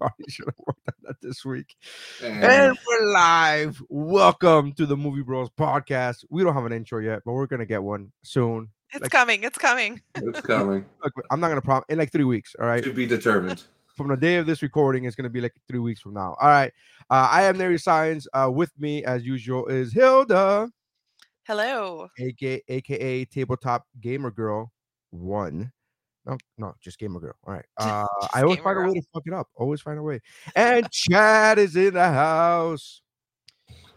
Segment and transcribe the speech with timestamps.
[0.00, 1.76] probably should have worked on that this week.
[2.24, 3.82] And And we're live.
[3.90, 6.24] Welcome to the Movie Bros podcast.
[6.30, 8.70] We don't have an intro yet, but we're gonna get one soon.
[8.94, 9.42] It's Like- coming.
[9.44, 10.00] It's coming.
[10.14, 12.56] it's coming Look, I'm not gonna prom in like three weeks.
[12.58, 12.82] All right.
[12.82, 13.62] to be determined.
[13.94, 16.34] From the day of this recording, it's gonna be like three weeks from now.
[16.40, 16.72] All right.
[17.10, 18.26] Uh, I am Nery Science.
[18.32, 20.70] Uh, with me as usual is Hilda,
[21.46, 22.08] Hello.
[22.18, 24.72] aka aka Tabletop Gamer Girl
[25.10, 25.72] One.
[26.26, 27.34] No, no, just Gamer Girl.
[27.46, 27.64] All right.
[27.78, 29.48] Uh, I always find a way to fuck it up.
[29.54, 30.20] Always find a way.
[30.54, 33.02] And Chad is in the house.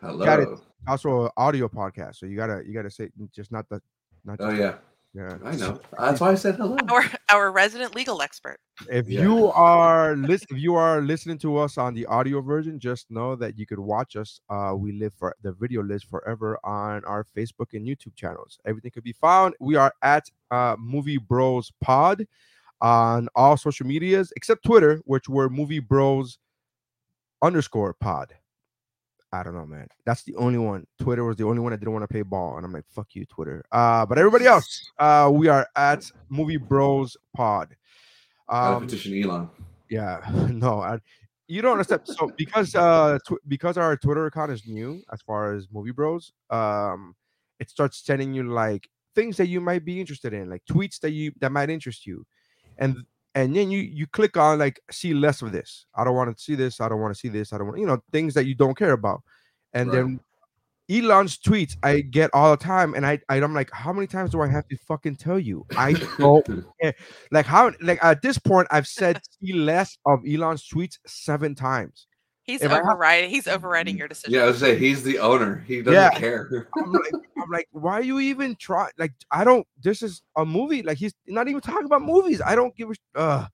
[0.01, 0.57] Hello.
[0.87, 3.81] also an audio podcast, so you gotta you gotta say just not the
[4.25, 4.75] not Oh yeah,
[5.13, 5.37] yeah.
[5.43, 5.79] I know.
[5.99, 6.77] That's why I said hello.
[6.89, 8.57] Our our resident legal expert.
[8.89, 9.21] If Yeah.
[9.21, 13.35] you are lis- if you are listening to us on the audio version, just know
[13.35, 14.39] that you could watch us.
[14.49, 18.59] Uh, we live for the video lives forever on our Facebook and YouTube channels.
[18.65, 19.53] Everything could be found.
[19.59, 22.25] We are at uh, Movie Bros Pod
[22.81, 26.37] on all social medias except Twitter, which we're Movie Bros
[27.41, 28.33] underscore Pod.
[29.33, 29.87] I don't know, man.
[30.05, 30.85] That's the only one.
[31.01, 33.07] Twitter was the only one that didn't want to pay ball, and I'm like, fuck
[33.15, 33.65] you, Twitter.
[33.71, 37.75] Uh, but everybody else, uh, we are at Movie Bros Pod.
[38.47, 39.49] Um, petition Elon.
[39.89, 40.99] yeah, no, I,
[41.47, 42.01] you don't understand.
[42.05, 46.31] So because uh tw- because our Twitter account is new as far as Movie Bros,
[46.51, 47.15] um,
[47.59, 51.11] it starts sending you like things that you might be interested in, like tweets that
[51.11, 52.23] you that might interest you,
[52.77, 52.97] and
[53.35, 55.85] and then you you click on like see less of this.
[55.95, 56.79] I don't want to see this.
[56.81, 57.53] I don't want to see this.
[57.53, 59.21] I don't want you know things that you don't care about,
[59.73, 59.95] and Right.
[59.95, 60.19] then.
[60.91, 64.31] Elon's tweets I get all the time, and I, I I'm like, how many times
[64.31, 65.65] do I have to fucking tell you?
[65.77, 66.45] I don't
[67.31, 72.07] like how like at this point I've said see less of Elon's tweets seven times.
[72.43, 73.29] He's If I have- overriding.
[73.29, 74.33] He's overriding your decision.
[74.33, 75.63] yeah, I was say he's the owner.
[75.67, 76.09] He doesn't Yeah.
[76.11, 76.67] care.
[76.77, 78.89] I'm like, I'm like, why are you even try?
[78.97, 79.65] Like, I don't.
[79.81, 80.83] This is a movie.
[80.83, 82.41] Like, he's not even talking about movies.
[82.45, 82.93] I don't give a.
[82.95, 83.45] sh- Uh,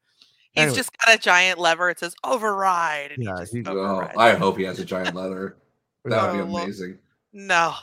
[0.53, 0.77] He's anyway.
[0.77, 1.91] just got a giant lever.
[1.91, 3.11] It says override.
[3.11, 4.07] And Yeah, he just he's- Oh.
[4.17, 5.57] I hope he has a giant lever.
[6.05, 6.97] That would be amazing.
[7.33, 7.75] no.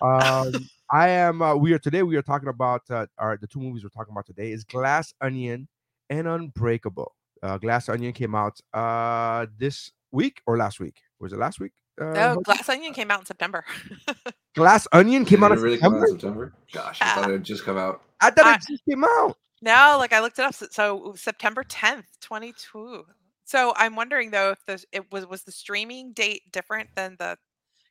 [0.00, 0.52] um,
[0.90, 1.42] I am.
[1.42, 2.02] Uh, we are today.
[2.02, 5.12] We are talking about uh, our the two movies we're talking about today is Glass
[5.20, 5.66] Onion
[6.08, 7.14] and Unbreakable.
[7.42, 10.96] Uh, Glass Onion came out uh this week or last week?
[11.20, 11.72] Was it last week?
[12.00, 13.64] Uh, No, Glass Onion came out in September.
[14.54, 16.52] Glass Onion came Did out in really come out in September?
[16.72, 18.02] Gosh, I thought it had just come out.
[18.20, 19.36] I thought I- it just came out.
[19.62, 20.54] no, like I looked it up.
[20.54, 23.04] So, so September 10th, 22.
[23.44, 27.36] So I'm wondering though if the it was was the streaming date different than the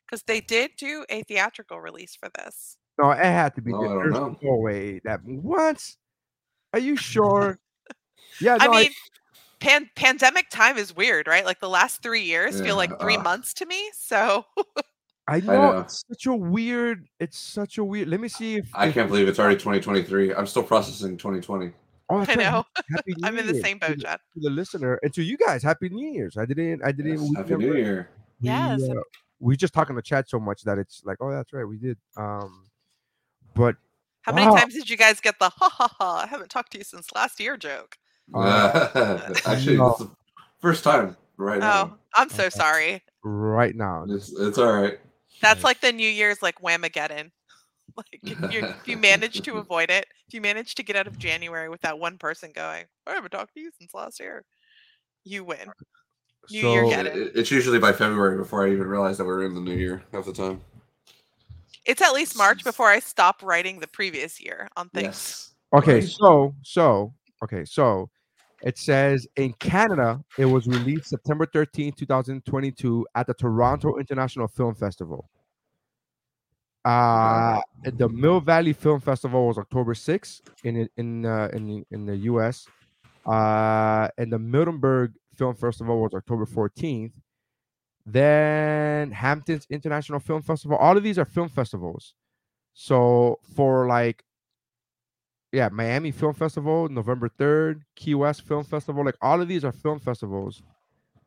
[0.04, 2.76] because they did do a theatrical release for this.
[3.00, 3.70] No, it had to be.
[3.72, 4.14] No, different.
[4.14, 5.94] don't There's no way that what?
[6.72, 7.58] Are you sure?
[8.40, 8.90] yeah, I no, mean,
[9.64, 11.44] pan- pandemic time is weird, right?
[11.44, 13.22] Like the last three years feel like three uh.
[13.22, 13.90] months to me.
[13.94, 14.44] So
[15.26, 15.78] I, know, know.
[15.78, 17.08] it's such a weird.
[17.18, 18.08] It's such a weird.
[18.08, 20.34] Let me see if I if- can't believe it's already 2023.
[20.34, 21.72] I'm still processing 2020.
[22.10, 24.40] Oh, I right, know Happy I'm New in the Year same to boat, the- To
[24.40, 26.36] the listener and to you guys, Happy New Year's.
[26.36, 26.82] I didn't.
[26.84, 27.12] I didn't.
[27.12, 28.10] Yes, we Happy never- New Year.
[28.42, 28.82] We, Yes.
[28.82, 28.94] uh,
[29.40, 31.96] we just talking to chat so much that it's like, oh, that's right, we did.
[32.16, 32.66] Um,
[33.54, 33.76] but
[34.22, 34.56] How many Wow.
[34.56, 36.22] times did you guys get the ha ha ha?
[36.24, 37.96] I haven't talked to you since last year joke.
[38.32, 39.90] Uh, Actually, no.
[39.90, 40.10] it's the
[40.60, 41.98] first time right Oh, now.
[42.14, 43.02] I'm so sorry.
[43.22, 44.98] right now, It's, it's all right.
[45.42, 47.30] That's like the New Year's like Whamageddon.
[47.96, 51.06] Like if you if you manage to avoid it, if you manage to get out
[51.06, 54.44] of January with that one person going, I haven't talked to you since last year,
[55.24, 55.68] you win.
[56.50, 57.22] New Year so get It- it.
[57.22, 60.02] it- it's usually by February before I even realize that we're in the new year
[60.12, 60.60] half the time.
[61.84, 65.04] It's at least March before I stop writing the previous year on things.
[65.04, 65.54] Yes.
[65.74, 67.14] Okay, so so
[67.44, 68.08] okay, so
[68.64, 74.74] it says in Canada it was released September 13, 2022 at the Toronto International Film
[74.74, 75.30] Festival.
[76.84, 82.06] Uh the Mill Valley Film Festival was October 6th in in uh, in the- in
[82.06, 82.66] the US.
[83.26, 87.12] Uh and the Middleburg Film Festival was October 14th.
[88.06, 90.76] Then Hamptons International Film Festival.
[90.76, 92.14] All of these are film festivals.
[92.74, 94.22] So for like
[95.54, 99.04] yeah, Miami Film Festival, November 3rd, Key West Film Festival.
[99.04, 100.62] Like all of these are film festivals.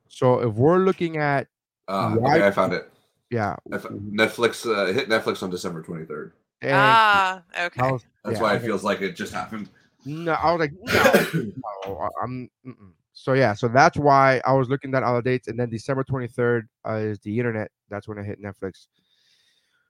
[0.09, 1.47] So if we're looking at
[1.87, 2.91] Uh, Why- okay, I found it.
[3.29, 6.31] yeah, Netflix uh, hit Netflix on December 23rd.
[6.61, 7.81] and Ah, okay.
[7.91, 9.69] was, That's yeah, why I it was feels like it just happened.
[10.05, 11.51] no, I was like, no,
[11.85, 12.91] no, I- I'm mm-mm.
[13.13, 16.03] so yeah, so that's why I was looking at all the dates, and then December
[16.03, 17.71] 23rd uh, is the internet.
[17.89, 18.87] That's when I hit Netflix.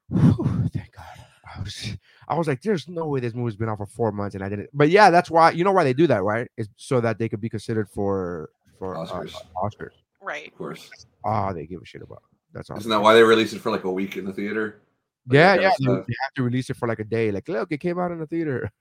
[0.09, 1.26] Whew, thank God.
[1.55, 1.97] I was,
[2.27, 4.49] I was like, there's no way this movie's been out for four months, and I
[4.49, 4.69] didn't.
[4.73, 6.49] But yeah, that's why you know why they do that, right?
[6.57, 8.49] Is so that they could be considered for
[8.79, 9.33] for uh, Oscars.
[9.55, 9.91] Oscars.
[10.21, 10.47] Right.
[10.47, 10.89] Of course.
[11.23, 12.21] Ah, they give a shit about.
[12.53, 12.79] That's awesome.
[12.81, 14.81] Isn't that why they released it for like a week in the theater?
[15.27, 15.61] Like, Yeah, yeah.
[15.61, 16.05] kind They, stuff?
[16.07, 17.31] they have to release it for like a day.
[17.31, 18.71] Like, look, it came out in the theater.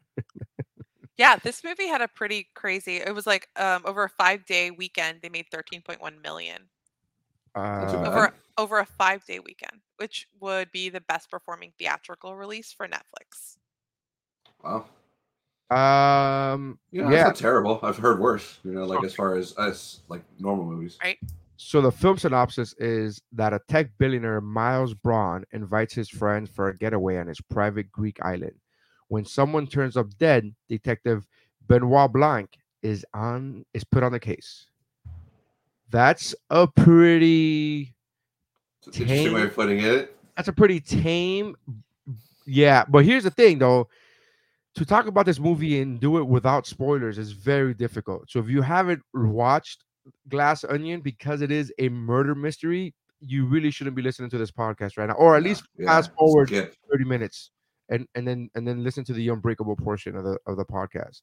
[1.19, 2.97] Yeah, this movie had a pretty crazy.
[2.97, 6.57] It was like um, over a five day weekend, they made 13.1 million.
[6.59, 6.76] Not too Uh, bad.
[7.57, 12.87] Over over a five day weekend, which would be the best performing theatrical release for
[12.87, 13.57] Netflix.
[14.63, 14.85] Wow.
[16.55, 17.17] um, You know, yeah.
[17.17, 17.81] it's not terrible.
[17.83, 18.59] I've heard worse.
[18.65, 20.99] You know, like as far as as like normal movies.
[21.03, 21.19] Right.
[21.59, 26.69] So the film synopsis is that a tech billionaire Miles Bron invites his friends for
[26.69, 28.53] a getaway on his private Greek island.
[29.09, 31.27] When someone turns up dead, Detective
[31.67, 32.51] Benoit Blanc
[32.83, 34.67] is on is put on the case.
[35.91, 37.95] That's a pretty
[38.87, 40.17] an interesting way of putting it.
[40.37, 41.57] that's a pretty tame
[42.47, 43.89] yeah but here's the thing though
[44.77, 48.49] to talk about this movie and do it without spoilers is very difficult so if
[48.49, 49.83] you haven't watched
[50.29, 54.53] glass onion because it is a murder mystery you really shouldn't be listening to this
[54.53, 56.77] podcast right now or at least yeah, fast forward skip.
[56.93, 57.51] 30 minutes
[57.89, 61.23] and and then and then listen to the unbreakable portion of the of the podcast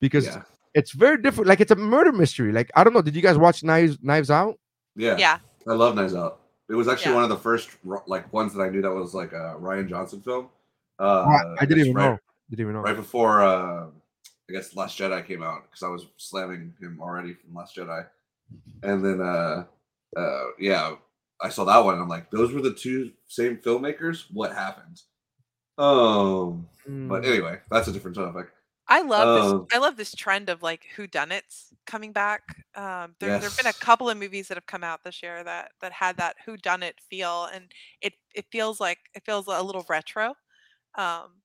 [0.00, 0.42] because Yeah.
[0.74, 3.36] It's very different like it's a murder mystery like i don't know did you guys
[3.36, 4.58] watch knives knives out
[4.96, 5.16] Yeah.
[5.18, 5.38] Yeah,
[5.68, 6.40] I love Knives Out.
[6.68, 7.16] It was actually Yeah.
[7.16, 7.70] one of the first
[8.06, 10.48] like ones that I knew that was like a Rian Johnson film.
[10.98, 12.18] Uh, I, I didn't even right, know
[12.50, 13.86] didn't even know Right before uh,
[14.48, 18.06] I guess Last Jedi came out because I was slamming him already from Last Jedi,
[18.82, 19.64] and then uh,
[20.16, 20.94] uh, yeah,
[21.40, 21.94] I saw that one.
[21.94, 24.24] And I'm like, those were the two same filmmakers.
[24.32, 25.00] What happened?
[25.78, 27.26] Um, but Mm.
[27.26, 28.48] anyway, that's a different topic.
[28.88, 29.54] I love Um, this.
[29.72, 32.42] I love this trend of like whodunits coming back.
[32.74, 35.72] Um, there there've been a couple of movies that have come out this year that
[35.80, 40.34] that had that whodunit feel, and it it feels like it feels a little retro.
[40.96, 41.41] Um,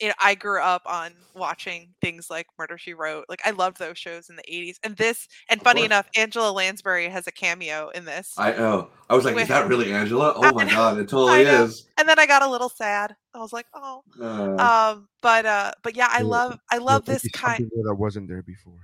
[0.00, 3.26] you know, I grew up on watching things like Murder She Wrote.
[3.28, 5.28] Like I loved those shows in the '80s, and this.
[5.48, 8.34] And funny enough, Angela Lansbury has a cameo in this.
[8.38, 8.88] I know.
[9.08, 9.42] I was like, Wait.
[9.42, 10.32] is that really Angela?
[10.36, 11.86] Oh my god, it totally is.
[11.98, 13.14] and then I got a little sad.
[13.34, 14.02] I was like, oh.
[14.20, 17.70] Uh, Um, but uh, but yeah, I love I love this kind.
[17.84, 18.78] that wasn't there before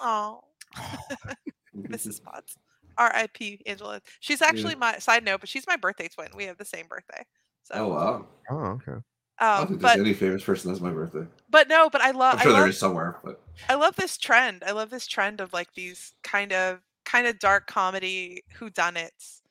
[0.00, 0.40] Oh.
[1.76, 2.22] Mrs.
[2.24, 2.56] Potts.
[2.96, 3.60] R.I.P.
[3.66, 4.00] Angela.
[4.20, 6.28] She's actually my side note, but she's my birthday twin.
[6.36, 7.24] We have the same birthday.
[7.62, 8.26] So, oh wow.
[8.50, 8.98] oh okay
[9.40, 11.26] I don't um, think there's but any famous person that's my birthday.
[11.48, 14.18] but no, but I love I'm sure there love is somewhere, but I love this
[14.18, 14.64] trend.
[14.66, 19.42] I love this trend of like these kind of kind of dark comedy whodunits.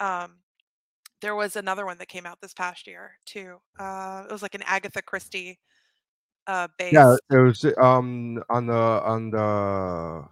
[0.00, 0.38] Um,
[1.20, 3.56] there was another one that came out this past year too.
[3.78, 5.58] Uh, it was like an Agatha Christie
[6.46, 6.92] uh base.
[6.92, 10.28] Yeah, it was um on the on the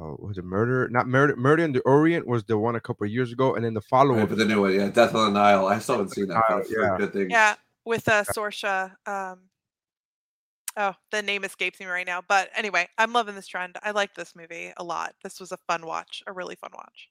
[0.00, 0.88] uh, was it murder?
[0.88, 1.36] Not murder.
[1.36, 3.80] Murder in the Orient was the one a couple of years ago, and then the
[3.80, 4.28] follow right, up.
[4.30, 5.66] but the new one, yeah, Death on the Nile.
[5.66, 6.42] I still haven't seen that.
[6.48, 6.96] Nile, yeah.
[6.96, 7.30] good things.
[7.30, 8.92] Yeah, with uh Sorsha.
[9.06, 9.40] Um
[10.76, 12.22] oh, the name escapes me right now.
[12.26, 13.76] But anyway, I'm loving this trend.
[13.82, 15.14] I like this movie a lot.
[15.22, 17.08] This was a fun watch, a really fun watch.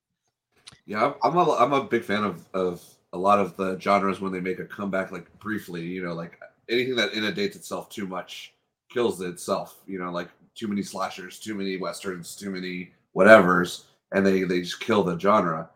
[0.86, 2.84] Yeah, I'm I'm a, I'm a big fan of of
[3.14, 5.82] a lot of the genres when they make a comeback, like briefly.
[5.82, 6.40] You know, like
[6.70, 8.54] anything that inundates itself too much
[8.92, 9.82] kills itself.
[9.88, 14.62] You know, like too many slashers, too many westerns, too many whatevers, and they they
[14.62, 15.70] just kill the genre.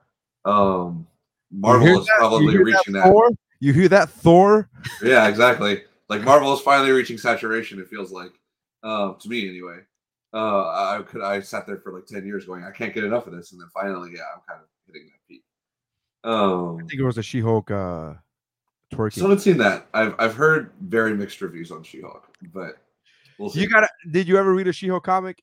[0.45, 1.07] Um,
[1.51, 2.15] Marvel is that?
[2.17, 3.05] Probably hear reaching that.
[3.05, 3.29] Thor?
[3.63, 4.69] You hear that Thor?
[5.01, 5.83] Yeah, exactly.
[6.09, 7.79] Like Marvel is finally reaching saturation.
[7.79, 8.33] It feels like,
[8.83, 9.77] uh, to me anyway.
[10.33, 10.67] Uh,
[10.97, 13.31] I could I sat there for like ten years going, I can't get enough of
[13.33, 15.43] this, and then finally, yeah, I'm kind of hitting that peak.
[16.25, 18.13] Um, I think it was a She-Hulk uh,
[18.93, 19.13] twerking.
[19.13, 19.87] still haven't seen that.
[19.93, 22.79] I've I've heard very mixed reviews on She-Hulk, but
[23.39, 23.61] we'll see.
[23.61, 23.87] you gotta.
[24.11, 25.41] Did you ever read a She-Hulk comic?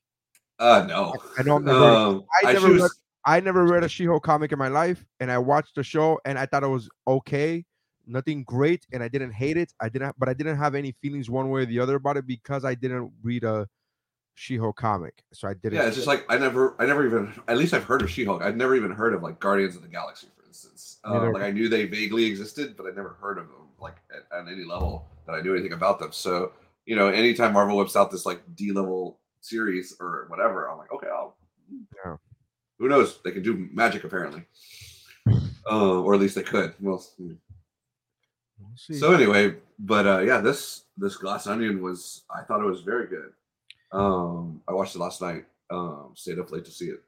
[0.59, 1.15] uh, no.
[1.39, 2.81] I know I'm never- Um, I I never choose.
[2.83, 2.91] read-
[3.25, 6.37] I never read a She-Hulk comic in my life, and I watched the show, and
[6.37, 7.65] I thought it was okay,
[8.05, 9.73] nothing great, and I didn't hate it.
[9.79, 12.27] I didn't, but I didn't have any feelings one way or the other about it
[12.27, 13.67] because I didn't read a
[14.35, 15.75] She-Hulk comic, so I didn't.
[15.75, 17.33] Yeah, it's just like I never, I never even.
[17.47, 18.41] At least I've heard of She-Hulk.
[18.41, 20.99] I've never even heard of like Guardians of the Galaxy, for instance.
[21.03, 24.37] Uh, like I knew they vaguely existed, but I never heard of them like at,
[24.37, 26.11] at any level that I knew anything about them.
[26.11, 26.53] So
[26.85, 31.07] you know, anytime Marvel whips out this like D-level series or whatever, I'm like, okay,
[31.07, 31.35] I'll.
[32.05, 32.17] Yeah.
[32.79, 33.19] Who knows?
[33.23, 34.43] They can do magic apparently,
[35.71, 36.73] uh, or at least they could.
[36.79, 37.27] Well, hmm.
[37.27, 37.37] We'll
[38.75, 38.93] see.
[38.95, 42.23] so anyway, but uh, yeah, this this Glass Onion was.
[42.29, 43.33] I thought it was very good.
[43.91, 45.45] Um, I watched it last night.
[45.69, 47.03] Um, stayed up late to see it.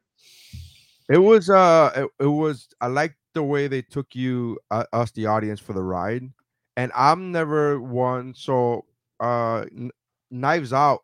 [1.09, 5.11] It was uh it, it was I liked the way they took you uh, us
[5.11, 6.23] the audience for the ride.
[6.77, 8.85] And I'm never one so
[9.19, 9.91] uh Kn-
[10.31, 11.03] Knives Out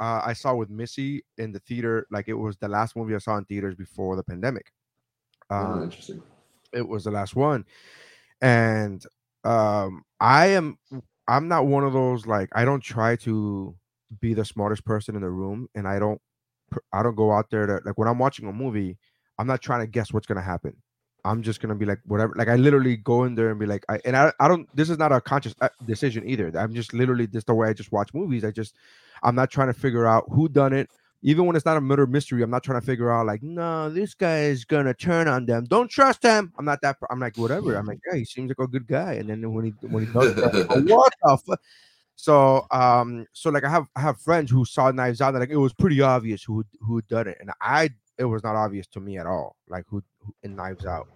[0.00, 3.18] uh I saw with Missy in the theater like it was the last movie I
[3.18, 4.70] saw in theaters before the pandemic.
[5.50, 6.22] Oh, Um interesting.
[6.72, 7.64] it was the last one.
[8.42, 9.04] And
[9.44, 10.78] um I am
[11.28, 13.74] I'm not one of those like I don't try to
[14.20, 16.20] be the smartest person in the room and I don't
[16.92, 18.98] I don't go out there to like when I'm watching a movie,
[19.38, 20.76] I'm not trying to guess what's gonna happen.
[21.24, 22.34] I'm just gonna be like whatever.
[22.36, 24.68] Like I literally go in there and be like, I and I, I don't.
[24.74, 26.52] This is not a conscious uh, decision either.
[26.56, 28.44] I'm just literally just the way I just watch movies.
[28.44, 28.74] I just
[29.22, 30.90] I'm not trying to figure out who done it.
[31.22, 33.90] Even when it's not a murder mystery, I'm not trying to figure out like, no,
[33.90, 35.64] this guy is gonna turn on them.
[35.64, 36.52] Don't trust him.
[36.58, 36.96] I'm not that.
[37.10, 37.74] I'm like whatever.
[37.74, 39.14] I'm like, yeah, he seems like a good guy.
[39.14, 41.60] And then when he when he does that, like, what the fuck?
[42.14, 45.50] So um, so like I have I have friends who saw Knives Out and like
[45.50, 49.00] it was pretty obvious who who done it, and I it was not obvious to
[49.00, 51.08] me at all, like who, who in Knives Out.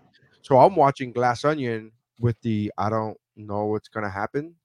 [0.42, 4.56] So I'm watching Glass Onion with the I don't know what's gonna happen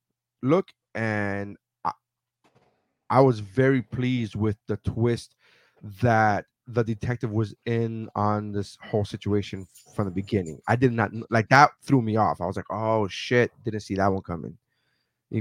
[0.42, 1.58] look, and
[3.10, 5.36] I, was very pleased with the twist
[6.02, 10.60] that the detective was in on this whole situation from the beginning.
[10.68, 12.42] I did not like that threw me off.
[12.42, 14.58] I was like, oh shit, didn't see that one coming.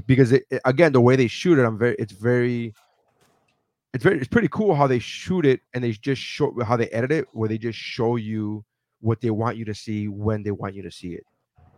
[0.06, 2.74] Because it, it, again, the way they shoot it, I'm very it's very
[3.92, 6.88] it's very it's pretty cool how they shoot it and they just show how they
[6.88, 8.64] edit it where they just show you
[9.00, 11.24] what they want you to see when they want you to see it.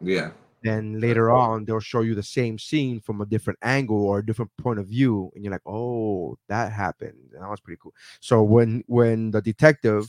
[0.00, 0.30] Yeah.
[0.62, 4.26] Then later on, they'll show you the same scene from a different angle or a
[4.26, 7.94] different point of view, and you're like, "Oh, that happened." And that was pretty cool.
[8.20, 10.06] So when when the detective,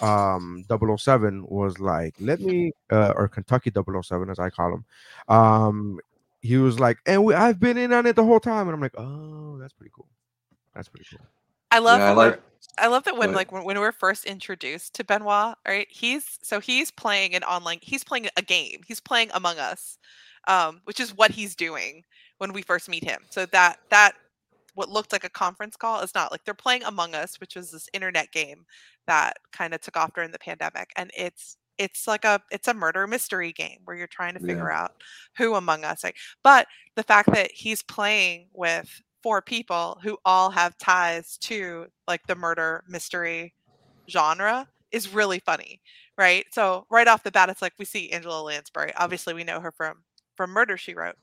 [0.00, 4.84] um, 007 was like, "Let me," uh, or Kentucky 007 as I call him,
[5.28, 6.00] um,
[6.40, 8.80] he was like, "And we, I've been in on it the whole time," and I'm
[8.80, 10.08] like, "Oh, that's pretty cool.
[10.74, 11.24] That's pretty cool."
[11.74, 12.42] I love Yeah, I that like-
[12.78, 15.86] I love that when like when, when we're first introduced to Benoit, right?
[15.90, 18.80] He's so he's playing an online he's playing a game.
[18.86, 19.98] He's playing Among Us,
[20.48, 22.04] um, which is what he's doing
[22.38, 23.22] when we first meet him.
[23.30, 24.12] So that that
[24.74, 27.70] what looked like a conference call is not like they're playing Among Us, which was
[27.70, 28.64] this internet game
[29.06, 30.90] that kind of took off during the pandemic.
[30.96, 34.70] And it's it's like a it's a murder mystery game where you're trying to figure
[34.72, 34.92] out
[35.36, 36.02] who among us.
[36.04, 36.66] Like, but
[36.96, 42.34] the fact that he's playing with four people who all have ties to like the
[42.34, 43.54] murder mystery
[44.10, 45.80] genre is really funny,
[46.18, 46.44] right?
[46.52, 48.92] So right off the bat, it's like we see Angela Lansbury.
[48.98, 50.04] Obviously, we know her from
[50.36, 51.16] from Murder She Wrote.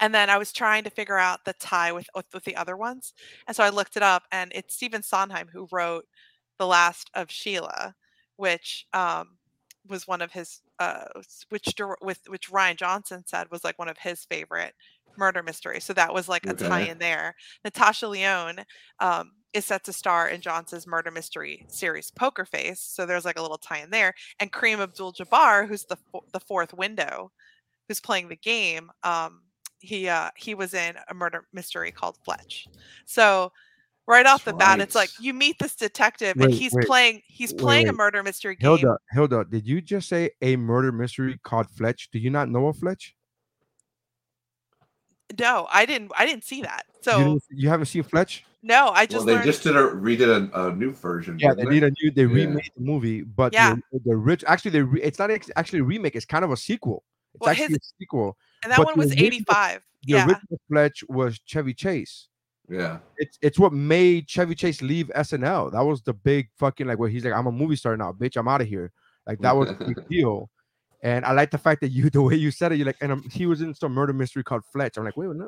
[0.00, 2.76] And then I was trying to figure out the tie with with, with the other
[2.76, 3.14] ones,
[3.46, 6.06] and so I looked it up, and it's Stephen Sondheim who wrote
[6.58, 7.94] The Last of Sheila,
[8.34, 9.38] which um,
[9.88, 11.04] was one of his uh,
[11.48, 14.74] which with which Rian Johnson said was like one of his favorite
[15.16, 15.80] murder mystery.
[15.80, 16.68] So that was like a Okay.
[16.68, 17.34] tie in there.
[17.64, 18.64] Natasha Lyonne
[19.00, 22.80] um, is set to star in Johnson's murder mystery series Poker Face.
[22.80, 24.14] So there's like a little tie in there.
[24.40, 25.96] And Kareem Abdul-Jabbar, who's the
[26.32, 27.32] the fourth window,
[27.88, 29.42] who's playing the game, um,
[29.80, 32.66] he uh, he was in a murder mystery called Fletch.
[33.06, 33.52] So
[34.06, 37.22] right off the That's bat, it's like you meet this detective and he's wait, playing
[37.28, 38.78] he's wait, playing a murder mystery game.
[38.78, 42.10] Hilda, Hilda, did you just say a murder mystery called Fletch?
[42.10, 43.14] Do you not know of Fletch?
[45.38, 46.12] No, I didn't.
[46.16, 46.84] I didn't see that.
[47.02, 48.44] So didn't- you haven't seen Fletch?
[48.62, 49.44] no, I Well, just they learned.
[49.44, 51.38] just did a redid a, a new version.
[51.38, 52.10] Yeah, they didn't a new.
[52.10, 52.28] They Yeah.
[52.46, 53.76] remade the movie, but Yeah.
[53.92, 56.16] the, the rich actually they re, it's not ex- actually a remake.
[56.16, 57.04] It's kind of a sequel.
[57.34, 58.36] It's Well, actually his- a sequel.
[58.62, 59.82] and that but one was 85.
[60.04, 60.26] The Yeah.
[60.26, 62.28] original Fletch was Chevy Chase.
[62.70, 62.98] Yeah.
[63.16, 65.70] It's it's what made Chevy Chase leave SNL.
[65.72, 68.36] That was the big fucking like where he's like, I'm a movie star now, bitch.
[68.36, 68.92] I'm out of here.
[69.26, 70.50] Like that was a big deal.
[71.02, 73.12] And I like the fact that you the way you said it, you're like, and
[73.12, 74.96] um, he was in some murder mystery called Fletch.
[74.96, 75.46] I'm like, wait, no,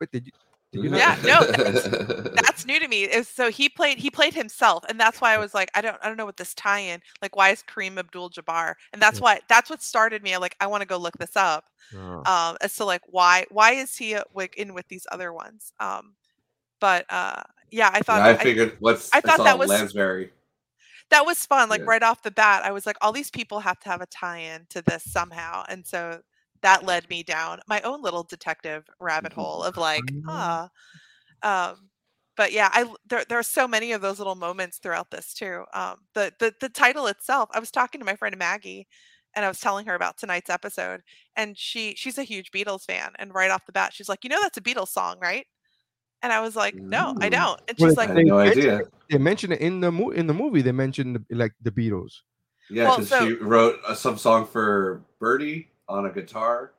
[0.00, 0.32] wait, did you
[0.70, 0.98] did you not?
[0.98, 1.40] Yeah, no,
[2.42, 3.04] That's new to me.
[3.04, 5.96] Is so he played he played himself, and that's why I was like, I don't
[6.02, 7.00] I don't know what this tie-in.
[7.22, 8.74] Like, why is Kareem Abdul-Jabbar?
[8.92, 9.22] And that's Yeah.
[9.24, 10.34] why that's what started me.
[10.34, 11.64] I'm like, I want to go look this up.
[11.96, 12.22] Oh.
[12.26, 15.72] Um, as to like why why is he uh, like in with these other ones?
[15.80, 16.14] Um,
[16.80, 19.70] but uh, yeah, I thought yeah, I I- figured what's I I thought that was-
[19.70, 20.30] Lansbury.
[21.10, 21.68] That was fun.
[21.68, 21.88] Like Yeah.
[21.88, 24.66] right off the bat, I was like, all these people have to have a tie-in
[24.70, 26.22] to this somehow, and so
[26.62, 29.32] that led me down my own little detective rabbit Mhm.
[29.32, 30.68] hole of like, ah,
[31.42, 31.90] um,
[32.36, 35.64] but yeah, I there there are so many of those little moments throughout this too.
[35.74, 38.86] Um, the the the title itself, I was talking to my friend Maggie,
[39.34, 41.02] and I was telling her about tonight's episode,
[41.36, 44.30] and she she's a huge Beatles fan, and right off the bat, she's like, you
[44.30, 45.46] know, that's a Beatles song, right?
[46.22, 47.60] And I was like, no, I don't.
[47.68, 48.78] And Well, she's I like, had no mentioned idea.
[48.80, 50.62] it- They mentioned it in the mo- in the movie.
[50.62, 52.22] They mentioned the, like the Beatles.
[52.70, 56.72] Yeah, Well, so- she wrote uh, some song for Birdie on a guitar.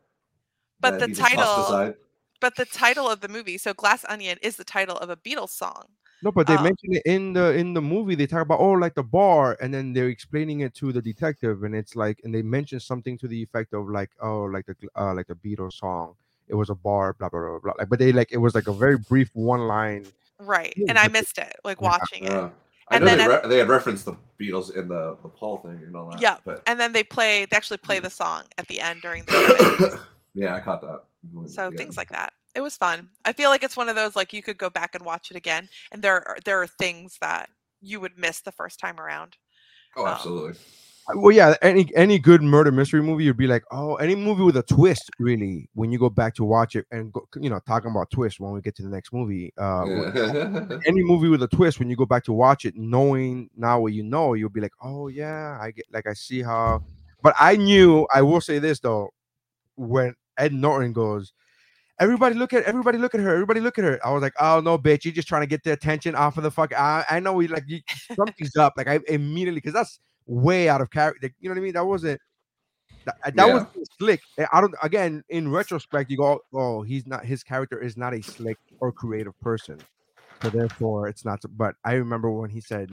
[0.81, 1.93] But the he just tossed title-
[2.41, 5.49] but the title of the movie, so Glass Onion, is the title of a Beatles
[5.49, 5.83] song.
[6.21, 6.61] No, but they Oh.
[6.63, 8.13] mentioned it in the in the movie.
[8.15, 11.63] They talk about oh, like the bar, and then they're explaining it to the detective,
[11.63, 14.75] and it's like, and they mention something to the effect of like, oh, like the
[14.95, 16.15] uh, like the Beatles song.
[16.49, 17.73] It was a bar, blah blah blah blah.
[17.77, 20.05] Like, but they like it was like a very brief one line.
[20.39, 20.73] Right.
[20.87, 21.89] And I missed it, like Yeah.
[21.89, 22.31] watching it.
[22.31, 22.49] Uh,
[22.91, 25.57] I And know then they, re- they had referenced the Beatles in the the Paul
[25.57, 26.21] thing and all that.
[26.21, 29.23] Yeah, but And then they play they actually play the song at the end during
[29.25, 29.99] the
[30.33, 31.03] yeah, I caught that.
[31.47, 31.77] So Yeah.
[31.77, 32.33] things like that.
[32.55, 33.09] It was fun.
[33.25, 35.37] I feel like it's one of those like you could go back and watch it
[35.37, 37.49] again and there are there are things that
[37.81, 39.37] you would miss the first time around.
[39.95, 40.59] Oh, um, absolutely.
[41.15, 44.57] Well, yeah, any any good murder mystery movie, you'd be like, oh, any movie with
[44.57, 45.69] a twist, really.
[45.73, 48.51] When you go back to watch it and go, you know, talking about twist when
[48.51, 49.83] we get to the next movie, uh,
[50.85, 53.93] any movie with a twist, when you go back to watch it, knowing now what
[53.93, 56.83] you know, you'll be like, oh yeah, I get like I see how.
[57.21, 58.07] But I knew.
[58.13, 59.09] I will say this though,
[59.75, 61.33] when Ed Norton goes,
[61.99, 63.99] everybody look at everybody look at her, everybody look at her.
[64.05, 66.43] I was like, oh no, bitch, you're just trying to get the attention off of
[66.43, 66.73] the fuck.
[66.73, 67.81] I, I know we like you,
[68.15, 68.73] something's up.
[68.77, 69.99] Like I immediately because that's
[70.29, 71.29] way out of character.
[71.39, 71.73] You know what I mean?
[71.73, 72.21] That wasn't.
[73.05, 73.53] That, that Yeah.
[73.53, 73.63] was
[73.97, 74.21] slick.
[74.53, 74.75] I don't.
[74.83, 77.25] Again, in retrospect, you go, "Oh, he's not.
[77.25, 79.79] His character is not a slick or creative person,
[80.41, 82.89] so therefore, it's not." But I remember when he said,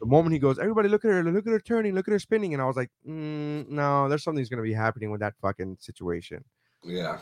[0.00, 1.22] the moment he goes, "Everybody, look at her!
[1.22, 1.94] Look at her turning!
[1.94, 5.10] Look at her spinning!" and I was like, mm, "No, there's something's gonna be happening
[5.10, 6.44] with that fucking situation."
[6.82, 7.18] yeah.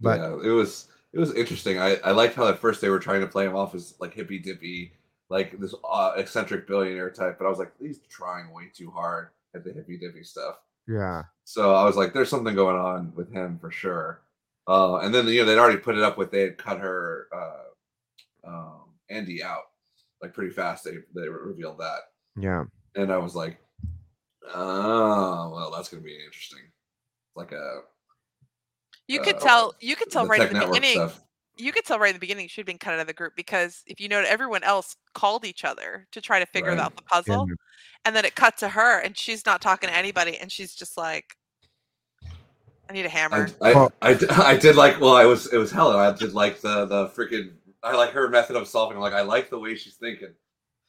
[0.00, 1.78] But yeah, it was it was interesting.
[1.78, 4.14] I I liked how at first they were trying to play him off as like
[4.14, 4.92] hippy dippy,
[5.30, 7.38] like this uh, eccentric billionaire type.
[7.38, 10.56] But I was like, he's trying way too hard at the hippy dippy stuff.
[10.86, 14.22] yeah, So I was like, there's something going on with him for sure.
[14.66, 17.26] Uh, and then you know they'd already put it up with they had cut her
[17.34, 19.62] uh, um, Andy out
[20.22, 20.84] like pretty fast.
[20.84, 22.00] They they revealed that,
[22.36, 23.56] yeah, and I was like,
[24.54, 26.60] oh well, that's gonna be interesting.
[27.34, 27.80] Like a
[29.08, 29.74] You could uh, tell.
[29.80, 30.92] You could tell right Tech in the beginning.
[30.92, 31.20] stuff.
[31.60, 33.82] You could tell right in the beginning she'd been cut out of the group because
[33.86, 36.78] if you know, everyone else called each other to try to figure Right.
[36.78, 37.46] out the puzzle,
[38.04, 40.96] and then it cut to her, and she's not talking to anybody, and she's just
[40.96, 41.36] like,
[42.88, 45.52] "I need a hammer." I, I, Well- I, d- I did like well I was
[45.52, 47.52] it was Helen I did like the the freaking
[47.82, 50.34] I like her method of solving like I like the way she's thinking.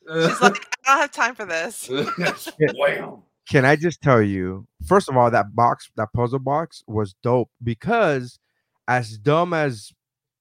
[0.08, 0.56] She's like,
[0.88, 1.90] "I don't have time for this."
[2.76, 3.22] wham.
[3.50, 4.66] Can I just tell you?
[4.88, 8.40] First of all, that box, that puzzle box, was dope because,
[8.88, 9.92] as dumb as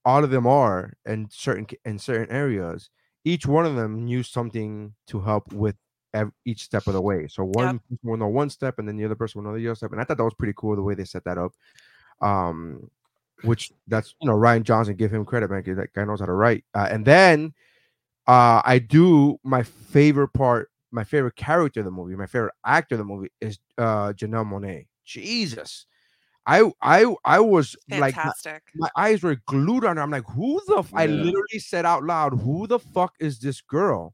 [0.05, 2.89] all of them are in certain in certain areas,
[3.23, 5.75] each one of them knew something to help with
[6.13, 7.27] ev- each step of the way.
[7.27, 9.67] So one person will know one step, and then the other person will know the
[9.67, 9.91] other step.
[9.91, 11.53] And I thought that was pretty cool the way they set that up.
[12.21, 12.89] Um,
[13.43, 15.63] which that's you know Rian Johnson, give him credit, man.
[15.75, 16.63] That guy knows how to write.
[16.73, 17.53] Uh, and then,
[18.27, 22.95] uh, I do my favorite part my favorite character of the movie, my favorite actor
[22.95, 24.87] of the movie is uh Janelle Monáe.
[25.05, 25.85] Jesus.
[26.45, 28.31] I I I was like my,
[28.75, 30.03] my eyes were glued on her.
[30.03, 30.93] I'm like, who the f-?
[30.93, 31.15] I Yeah.
[31.23, 34.13] literally said out loud, who the fuck is this girl?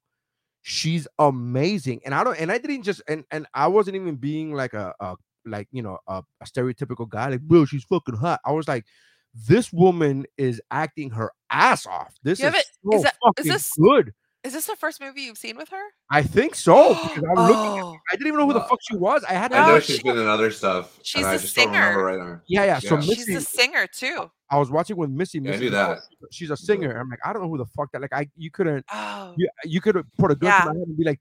[0.62, 2.02] She's amazing.
[2.06, 4.94] And I don't and I didn't just and and I wasn't even being like a,
[5.00, 8.42] a like you know a, a stereotypical guy, like, bro, she's fucking hot.
[8.46, 8.86] I was like,
[9.34, 12.14] this woman is acting her ass off.
[12.24, 14.14] This You is have it- so is that- is fucking this- good.
[14.48, 15.82] Is this the first movie you've seen with her?
[16.10, 16.94] I think so.
[16.94, 19.24] Because I'm looking oh, I didn't even know who the fuck she was.
[19.26, 20.98] I had to I know No, she's she- been in other stuff.
[21.04, 22.02] she's and I a just don't singer.
[22.04, 22.42] right now.
[22.48, 22.80] yeah, yeah.
[22.80, 23.02] So Yeah.
[23.02, 24.32] she's a singer too.
[24.50, 25.40] I was watching with Missy.
[25.40, 26.00] Yeah, I Missy knew that.
[26.32, 26.98] She's a singer.
[26.98, 28.02] I'm like, I don't know who the fuck that.
[28.02, 30.60] Like, I you couldn't Oh, you, you could have put a gun Yeah.
[30.62, 31.20] to my head and be like,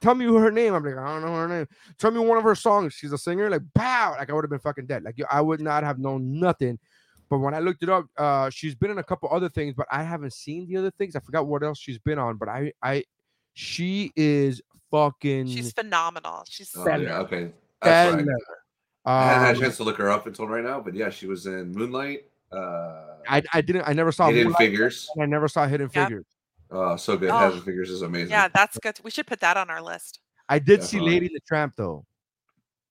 [0.00, 0.72] tell me her name.
[0.72, 1.66] I'm like, I don't know her name.
[1.98, 2.94] Tell me one of her songs.
[2.94, 3.50] She's a singer.
[3.50, 4.14] Like, pow.
[4.18, 5.02] Like, I would have been fucking dead.
[5.02, 6.78] Like, I would not have known nothing.
[7.32, 9.86] But when I looked it up, uh, she's been in a couple other things, but
[9.90, 11.16] I haven't seen the other things.
[11.16, 12.36] I forgot what else she's been on.
[12.36, 13.04] But I, I,
[13.54, 16.44] she is fucking she's phenomenal.
[16.46, 17.02] She's Oh, Stellar.
[17.02, 17.50] yeah, okay.
[17.80, 18.20] That's right.
[18.22, 18.36] stellar.
[19.06, 21.08] I hadn't had a Um, chance to look her up until right now, but yeah,
[21.08, 22.26] she was in Moonlight.
[22.52, 23.88] Uh, I, I didn't.
[23.88, 24.26] I never saw.
[24.26, 25.08] Hidden Moonlight, Figures.
[25.14, 26.04] and I never saw Hidden Yep.
[26.08, 26.26] Figures.
[26.70, 27.30] Oh, so good.
[27.30, 27.46] Oh.
[27.48, 28.28] Hidden Figures is amazing.
[28.28, 29.00] yeah, that's good.
[29.02, 30.20] We should put that on our list.
[30.50, 32.04] I did see Lady in the Tramp though.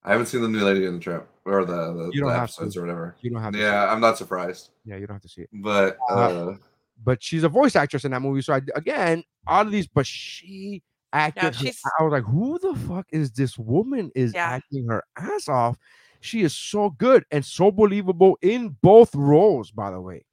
[0.04, 2.36] I haven't seen the new Lady in the Trap or the the, You don't the
[2.40, 2.64] have to.
[2.64, 3.16] or whatever.
[3.22, 3.60] You don't have to.
[3.60, 3.94] Yeah, it.
[3.94, 5.50] I'm not surprised, yeah, you don't have to see it.
[5.54, 6.56] but Uh, uh,
[7.04, 8.42] But she's a voice actress in that movie.
[8.42, 11.44] So I again, all of these, but she acted.
[11.44, 14.12] her- she's- I was like, who the fuck is this woman?
[14.16, 14.50] Is Yeah.
[14.52, 15.78] acting her ass off.
[16.20, 19.72] She is so good and so believable in both roles.
[19.72, 20.24] By the way,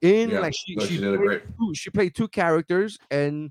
[0.00, 2.28] in Yeah, like she no, she, she did a played great- two, she played two
[2.28, 3.50] characters and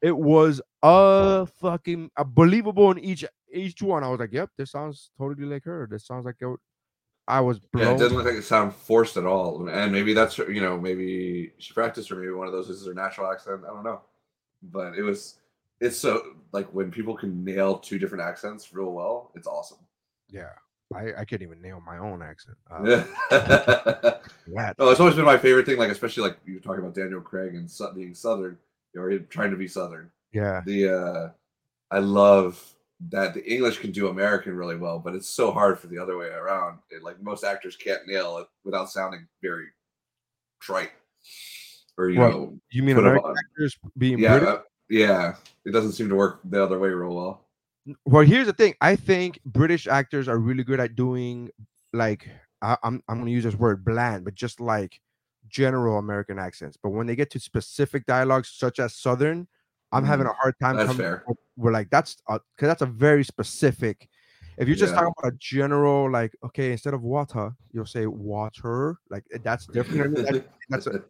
[0.00, 4.04] it was a fucking a believable in each each one.
[4.04, 5.88] I was like, yep, this sounds totally like her.
[5.90, 6.58] This sounds like it
[7.26, 7.96] I was yeah, blown.
[7.96, 9.68] it didn't look like it sound forced at all.
[9.68, 12.94] And maybe that's you know, maybe she practiced or maybe one of those is her
[12.94, 13.62] natural accent.
[13.64, 14.00] I don't know,
[14.62, 15.38] but it was.
[15.80, 19.78] It's so like when people can nail two different accents real well, it's awesome.
[20.28, 20.50] yeah,
[20.94, 22.56] I, I can't even nail my own accent.
[22.84, 23.04] Yeah.
[23.30, 24.74] that.
[24.78, 25.76] Oh, it's always been my favorite thing.
[25.76, 28.56] Like especially like you were talking about Daniel Craig and being Southern,
[28.96, 30.10] or trying to be Southern.
[30.32, 31.28] Yeah, The uh,
[31.90, 32.62] I love
[33.10, 36.18] that the English can do American really well, but it's so hard for the other
[36.18, 36.78] way around.
[36.90, 39.66] It, like most actors can't nail it without sounding very
[40.60, 40.90] trite,
[41.96, 44.48] or you Well, know, you mean American actors being yeah, British?
[44.48, 45.34] uh, yeah.
[45.64, 47.44] It doesn't seem to work the other way real well.
[48.04, 48.74] Well, here's the thing.
[48.80, 51.50] I think British actors are really good at doing
[51.92, 52.28] like
[52.62, 55.00] I, I'm I'm gonna use this word bland, but just like
[55.48, 56.76] general American accents.
[56.82, 59.48] But when they get to specific dialogues such as Southern,
[59.92, 61.24] I'm having a hard time That's coming fair.
[61.28, 64.08] up- We're like that's because that's a very specific.
[64.58, 65.00] If you're just Yeah.
[65.00, 68.96] talking about a general, like, okay, instead of water, you'll say water.
[69.08, 70.16] Like eh, that's different.
[70.16, 71.00] That- that's a,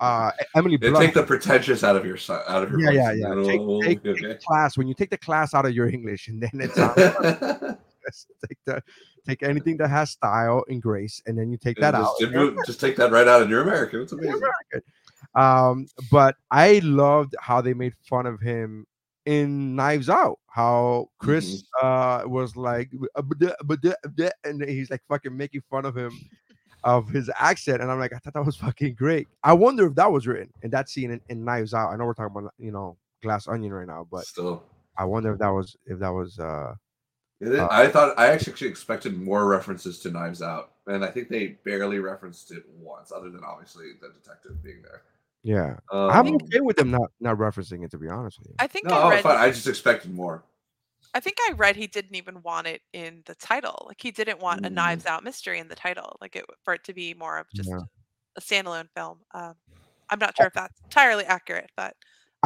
[0.00, 0.96] uh, Emily Blunt.
[0.96, 3.46] take the pretentious out of your out of your yeah, yeah, voice.
[3.46, 3.60] yeah.
[3.60, 6.28] Oh, Take, take, okay, take class when you take the class out of your English,
[6.28, 6.74] and then it's
[8.48, 8.82] take the
[9.26, 12.56] take anything that has style and grace, and then you take that just, out.
[12.66, 14.02] Just, take that right out, and you're American.
[14.02, 14.34] It's amazing.
[14.34, 14.82] American.
[15.36, 18.86] Um, but I loved how they made fun of him
[19.26, 20.38] in Knives Out.
[20.48, 23.38] How Chris uh was like, "Uh, but
[23.82, 26.12] the- the," and he's like fucking making fun of him
[26.84, 29.28] of his accent, and I'm like, I thought that was fucking great.
[29.42, 31.92] I wonder if that was written in that scene in, in Knives Out.
[31.92, 34.62] I know we're talking about you know Glass Onion right now, but Still,
[34.96, 36.74] I wonder if that was if that was uh
[37.44, 41.58] Uh, I thought I actually expected more references to Knives Out, and I think they
[41.64, 45.02] barely referenced it once, other than obviously the detective being there.
[45.46, 45.76] Yeah.
[45.92, 48.54] Um, I'm okay with them not not referencing it to be honest with you.
[48.58, 49.22] I think no, I read.
[49.22, 49.36] fine.
[49.38, 50.42] I just expected more.
[51.14, 53.84] I think I read he didn't even want it in the title.
[53.86, 54.74] Like he didn't want a Mm.
[54.74, 56.16] Knives Out mystery in the title.
[56.20, 57.78] Like it for it to be more of just Yeah.
[58.36, 59.20] a standalone film.
[59.32, 59.54] Um,
[60.10, 61.94] I'm not sure if that's entirely accurate, but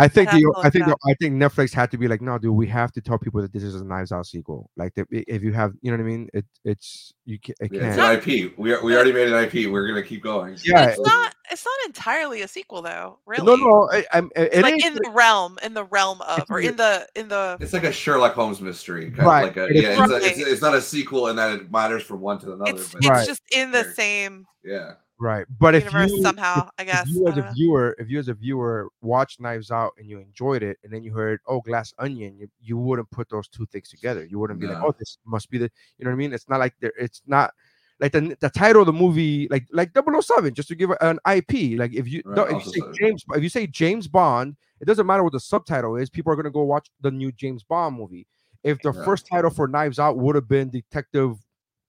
[0.01, 0.97] I think the I think the.
[1.07, 3.53] I think Netflix had to be like, no, dude, we have to tell people that
[3.53, 4.71] this is a Knives Out sequel.
[4.77, 6.29] Like, that if you have, you know what I mean?
[6.35, 8.27] It it's you can it Yeah, it's can't.
[8.27, 8.59] an IP.
[8.59, 9.71] We are, we already made an IP.
[9.71, 10.57] We're gonna keep going.
[10.65, 11.35] Yeah, it's not.
[11.53, 13.19] It's not entirely a sequel, though.
[13.27, 16.45] Really, No, no, I, I'm, it like ain't- in the realm, in the realm of,
[16.49, 17.57] or in the in the.
[17.61, 20.05] It's like a Sherlock Holmes mystery, kind Right, of like a it is- yeah.
[20.05, 22.71] It's, a, it's, it's not a sequel in that it matters from one to another,
[22.71, 23.27] It's but it's Right.
[23.27, 25.47] just in the same yeah, right.
[25.59, 26.69] But if you somehow.
[26.79, 27.53] I guess if you as a know.
[27.55, 31.05] viewer, if you as a viewer watched Knives Out and you enjoyed it, and then
[31.05, 34.25] you heard, oh, Glass Onion, you, you wouldn't put those two things together.
[34.25, 36.33] You wouldn't be like, oh, this must be the, you know what I mean?
[36.33, 36.93] It's not like there.
[36.99, 37.53] It's not.
[38.01, 41.79] Like the, the title of the movie, like like 007, just to give an IP.
[41.79, 44.87] Like if you Right, don't, if you say James, if you say James Bond, it
[44.87, 46.09] doesn't matter what the subtitle is.
[46.09, 48.27] People are gonna go watch the new James Bond movie.
[48.65, 49.05] If the Yeah.
[49.05, 51.37] first title for Knives Out would have been Detective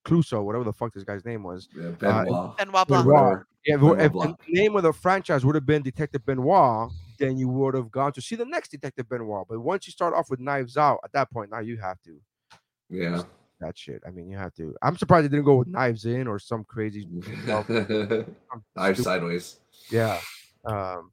[0.05, 1.89] Clouseau, whatever the fuck this guy's name was, yeah.
[1.89, 2.57] Uh, Benoit.
[2.57, 2.87] Benoit Benoit.
[2.87, 3.05] Blanc.
[3.05, 3.47] Whatever.
[3.65, 7.37] yeah, if, Benoit if the name of the franchise would have been Detective Benoit, then
[7.37, 9.45] you would have gone to see the next Detective Benoit.
[9.47, 12.19] But once you start off with Knives Out, at that point, now you have to
[12.89, 13.21] Yeah.
[13.59, 14.01] that shit.
[14.07, 14.75] I mean, you have to.
[14.81, 17.07] I'm surprised they didn't go with Knives In or some crazy.
[18.75, 19.57] Knife sideways.
[19.89, 20.19] Yeah.
[20.65, 21.11] Um.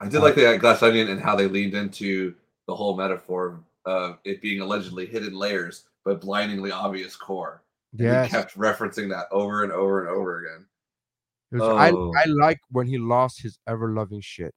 [0.00, 2.34] I did like the Glass Onion and how they leaned into
[2.68, 7.62] the whole metaphor of it being allegedly hidden layers, but blindingly obvious core.
[7.92, 8.26] And Yes.
[8.26, 10.66] He kept referencing that over and over and over again.
[11.52, 12.12] Was- I Oh.
[12.16, 14.54] I like when he lost his ever loving shit.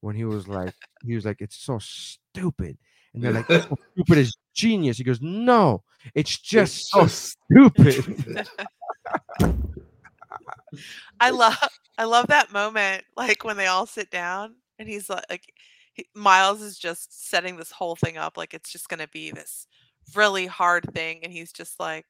[0.00, 2.76] When he was like, he was like, it's so stupid,
[3.14, 4.98] and they're like, "It's so stupid is genius.
[4.98, 5.84] He goes, no,
[6.16, 8.48] it's just It's so just- stupid.
[11.20, 11.56] I love
[11.98, 15.52] I love that moment, like when they all sit down and he's like, like
[15.94, 19.66] he, Miles is just setting this whole thing up, like it's just gonna be this
[20.16, 22.06] really hard thing, and he's just like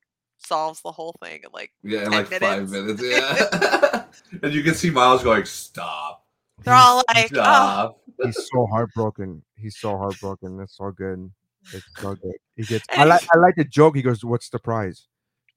[0.47, 3.03] solves the whole thing in like yeah, in 10 like five minutes.
[3.03, 3.03] minutes.
[3.53, 4.05] Yeah.
[4.43, 6.25] and you can see Miles going, Stop.
[6.65, 8.01] they're all like, oh, Stop.
[8.23, 9.43] He's so heartbroken.
[9.57, 10.61] He's so heartbroken.
[10.61, 11.31] It's so good.
[11.73, 12.35] It's so good.
[12.57, 12.85] He gets.
[12.91, 13.27] And I like.
[13.35, 13.97] I like the joke.
[13.97, 15.07] He goes, "What's the prize?"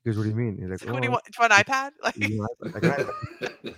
[0.04, 1.24] He goes, "What do you mean?" He's like, what do you "Oh, want?
[1.26, 1.92] Do an iPad?
[2.04, 3.08] Like, you know, like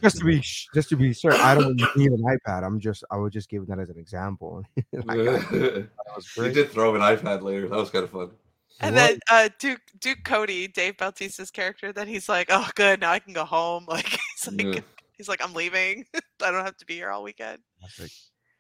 [0.01, 2.65] just to be sh- just to be sure, I don't need an iPad.
[2.65, 3.05] I'm just.
[3.09, 4.63] I was just giving that as an example.
[4.91, 6.53] Like, I that was he great.
[6.53, 7.69] did throw him an iPad later.
[7.69, 8.31] That was kind of fun.
[8.79, 9.01] And What?
[9.09, 13.19] then uh, Duke Duke Cody, Dave Bautista's character, then he's like, oh, good, now I
[13.19, 13.85] can go home.
[13.89, 14.81] Like, he's like, Yeah.
[15.17, 16.05] he's like, I'm leaving.
[16.43, 17.59] I don't have to be here all weekend.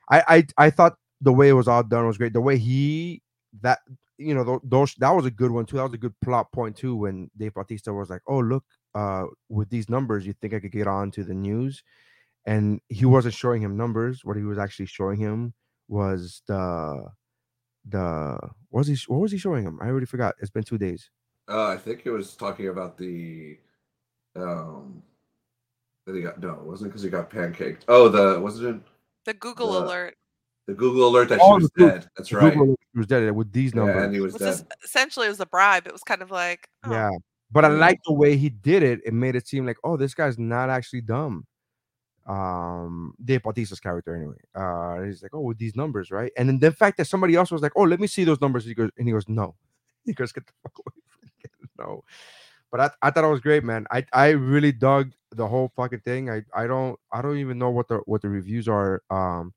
[0.09, 2.33] I, I I thought the way it was all done was great.
[2.33, 3.21] The way he
[3.61, 3.79] that
[4.17, 5.77] you know tho- those that was a good one too.
[5.77, 6.95] That was a good plot point too.
[6.95, 8.63] When Dave Bautista was like, "Oh look,
[8.95, 11.83] uh, with these numbers, you think I could get on to the news?"
[12.45, 14.21] And he wasn't showing him numbers.
[14.23, 15.53] What he was actually showing him
[15.89, 17.05] was the
[17.89, 18.37] the
[18.69, 19.79] what was he what was he showing him?
[19.81, 20.35] I already forgot.
[20.39, 21.09] It's been two days.
[21.49, 23.57] Uh, I think it was talking about the
[24.35, 25.01] um
[26.05, 27.81] that he got no, it wasn't because he got pancaked.
[27.87, 28.81] Oh, the wasn't it
[29.25, 30.15] The Google The- alert
[30.67, 32.09] the Google alert that Oh, she was the Goo- dead.
[32.17, 32.53] That's right.
[32.53, 34.03] Google was dead with these Yeah, numbers.
[34.03, 34.45] and he was was dead.
[34.47, 35.87] just essentially it was a bribe.
[35.87, 37.09] It was kind of like, oh, Yeah.
[37.51, 38.99] But I like the way he did it.
[39.05, 41.45] It made it seem like, oh, this guy's not actually dumb.
[42.27, 44.37] Um, Dave Bautista's character, anyway.
[44.53, 46.31] Uh, he's like, oh, with these numbers, right?
[46.37, 48.65] And then the fact that somebody else was like, oh, let me see those numbers.
[48.65, 49.55] He goes, and he goes, no.
[50.05, 51.31] He goes, get the fuck away from me.
[51.79, 52.03] No.
[52.71, 53.85] But I, I thought it was great, man.
[53.91, 56.29] I, I really dug the whole fucking thing.
[56.29, 59.03] I, I don't I don't even know what the what the reviews are.
[59.09, 59.53] Um,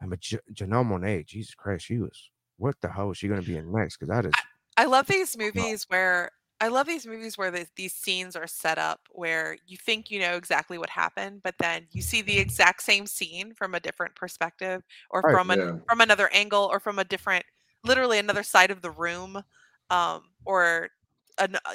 [0.00, 3.42] and but J- Janelle Monáe, Jesus Christ, she was what the hell is she gonna
[3.42, 3.96] be in next?
[3.96, 4.32] Because that is
[4.76, 6.30] I love these movies where
[6.60, 10.20] I love these movies where the, these scenes are set up where you think you
[10.20, 14.14] know exactly what happened, but then you see the exact same scene from a different
[14.14, 15.78] perspective, or Right, from an, yeah.
[15.88, 17.46] from another angle, or from a different,
[17.84, 19.42] literally another side of the room,
[19.90, 20.90] um, or
[21.38, 21.74] an, uh,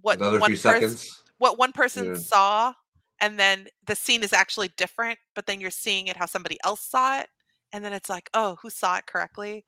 [0.00, 1.22] what Another one few person seconds.
[1.38, 2.14] what one person Yeah.
[2.14, 2.72] saw
[3.20, 6.80] and then the scene is actually different but then you're seeing it how somebody else
[6.82, 7.28] saw it
[7.72, 9.64] and then it's like oh who saw it correctly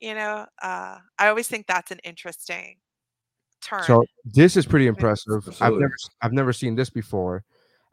[0.00, 2.78] you know uh i always think that's an interesting
[3.66, 5.42] turn So this is pretty impressive.
[5.60, 7.42] I've never I've never seen this before.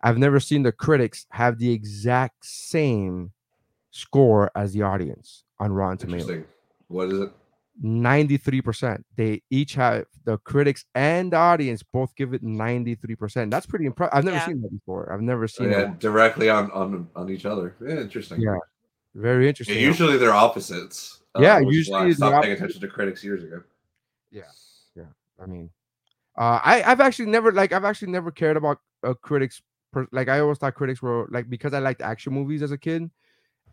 [0.02, 3.32] I've never seen the critics have the exact same
[3.92, 6.44] score as the audience on Rotten Tomatoes.
[6.88, 7.32] What is it?
[7.84, 9.04] 93%.
[9.16, 13.50] They each have the critics and the audience both give it 93%.
[13.50, 14.14] That's pretty impressive.
[14.14, 14.46] I've never Yeah.
[14.46, 15.12] seen that before.
[15.12, 16.00] I've never Oh, seen yeah, that.
[16.00, 17.76] directly on on on each other.
[17.82, 18.42] Yeah, interesting.
[18.42, 18.58] Yeah,
[19.16, 19.80] Very Yeah, interesting.
[19.80, 21.22] usually they're opposites.
[21.36, 22.64] uh, Yeah, which is I usually they're stopped paying opposite.
[22.64, 23.64] attention to critics years ago.
[25.44, 25.70] I mean,
[26.38, 29.62] uh, I I've actually never like I've actually never cared about uh, critics.
[29.92, 32.78] Per, like I always thought critics were like because I liked action movies as a
[32.78, 33.10] kid,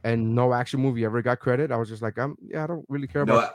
[0.04, 1.70] and no action movie ever got credit.
[1.70, 3.54] I was just like, I'm yeah, I don't really care No, about.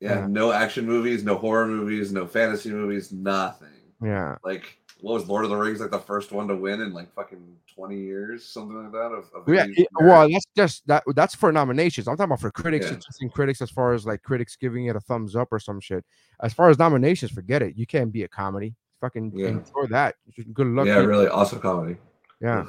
[0.00, 0.26] yeah, Yeah.
[0.28, 3.68] no action movies, no horror movies, no fantasy movies, nothing.
[4.02, 6.92] Yeah, Like what was Lord of the Rings like the first one to win in
[6.92, 9.12] like fucking twenty years, something like that?
[9.12, 9.62] Of, of yeah.
[9.64, 10.10] any it- merit?
[10.12, 11.02] well, that's just that.
[11.14, 12.08] That's for nominations.
[12.08, 12.86] I'm talking about for critics.
[12.86, 12.94] Yeah.
[12.94, 15.58] It's just in critics as far as like critics giving it a thumbs up or
[15.58, 16.04] some shit.
[16.42, 17.76] As far as nominations, forget it.
[17.76, 18.74] You can't be a comedy.
[19.00, 19.48] Fucking Yeah.
[19.48, 20.16] enjoy that.
[20.52, 20.86] Good luck.
[20.86, 21.96] yeah, really awesome comedy.
[22.40, 22.60] Yeah.
[22.60, 22.68] Ugh.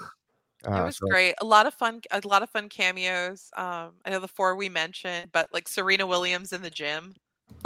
[0.65, 3.93] it Uh, was so- great a lot of fun a lot of fun cameos um
[4.05, 7.15] i know the four we mentioned but like serena williams in the gym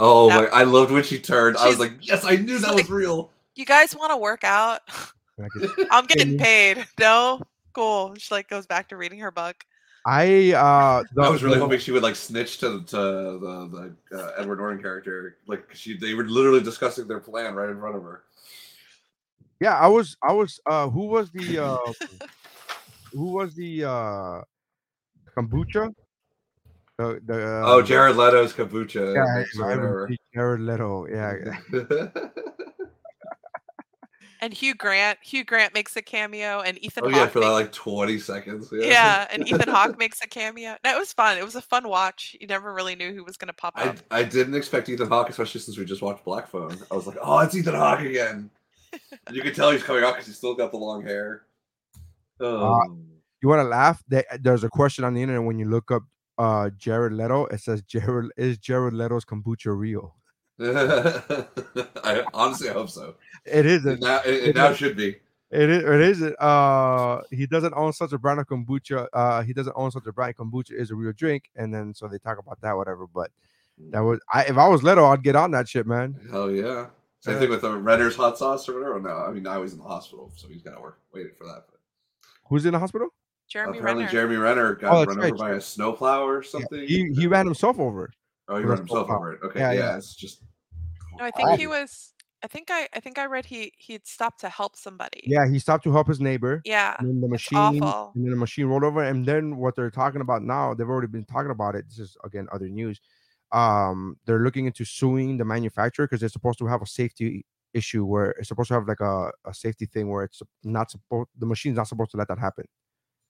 [0.00, 0.60] Oh That- my!
[0.60, 1.56] I loved when she turned.
[1.58, 3.30] I was like, yes, I knew that like- was real.
[3.56, 4.80] You guys want to work out
[5.90, 7.40] i'm getting paid no
[7.72, 9.64] cool she like goes back to reading her book
[10.08, 13.94] I uh, the, I was really the- hoping she would like snitch to to the
[14.12, 15.38] the uh, Edward Norton character.
[15.48, 18.22] Like she, they were literally discussing their plan right in front of her.
[19.58, 21.78] Yeah, I was I was uh who was the uh
[23.12, 24.42] who was the uh
[25.36, 25.92] kombucha?
[26.98, 29.12] The the oh, uh, Jared Leto's kombucha.
[29.12, 30.16] yeah, mix or I remember whatever.
[30.34, 31.06] Jared Leto.
[31.08, 32.16] Yeah.
[34.40, 37.50] And hugh grant hugh grant makes a cameo and ethan oh hawke yeah, for that
[37.50, 38.70] like twenty seconds.
[38.72, 38.86] Yeah.
[38.86, 41.88] yeah and ethan hawke makes a cameo no it was fun it was a fun
[41.88, 44.88] watch you never really knew who was going to pop I, up I didn't expect
[44.88, 46.76] Ethan Hawke, especially since we just watched Black Phone.
[46.90, 48.50] I was like, oh, it's Ethan Hawke again.
[49.30, 51.42] You can tell he's coming out because he's still got the long hair.
[52.40, 53.08] Um,
[53.42, 54.02] You want to laugh?
[54.40, 56.04] There's a question on the internet when you look up
[56.38, 57.44] uh Jared Leto.
[57.46, 60.14] It says Jared is Jared Leto's kombucha real?
[60.60, 63.14] I honestly hope so.
[63.44, 64.00] It It isn't.
[64.00, 65.16] now, it, it now should be.
[65.50, 65.84] It is.
[65.84, 66.36] It isn't.
[66.40, 69.06] Uh, he doesn't own such a brand of kombucha.
[69.12, 70.36] Uh, he doesn't own such a brand.
[70.36, 73.06] Kombucha is a real drink, and then so they talk about that, whatever.
[73.06, 73.30] But
[73.90, 74.18] that was.
[74.32, 76.18] I if I was Leto, I'd get on that shit, man.
[76.30, 76.86] Hell yeah.
[77.20, 77.40] Same Yeah.
[77.40, 78.98] thing with the Renner's hot sauce or whatever.
[79.00, 81.44] No, I mean now he's in the hospital, so he's got to work waiting for
[81.46, 81.64] that.
[81.70, 81.78] But
[82.48, 83.08] Who's in the hospital?
[83.48, 86.48] jeremy apparently renner Jeremy Renner got Oh, that's run over by a snowplow or Yeah,
[86.48, 86.80] something.
[86.88, 88.10] He he ran himself over.
[88.48, 89.16] Oh, he with a ran himself snowplow.
[89.16, 89.40] over it.
[89.44, 89.96] Okay, Yeah, yeah, yeah.
[89.96, 90.42] it's just.
[91.18, 94.40] no i think he was i think i i think i read he he'd stopped
[94.40, 96.60] to help somebody Yeah, he stopped to help his neighbor.
[96.64, 98.12] yeah And then the it's machine, awful.
[98.14, 99.02] and then the machine rolled over.
[99.02, 101.86] And then what they're talking about now, they've already been talking about it.
[101.88, 103.00] This is again other news.
[103.52, 108.04] Um, they're looking into suing the manufacturer because they're supposed to have a safety issue
[108.04, 111.46] where it's supposed to have like a, a safety thing where it's not supposed the
[111.46, 112.66] machine's not supposed to let that happen.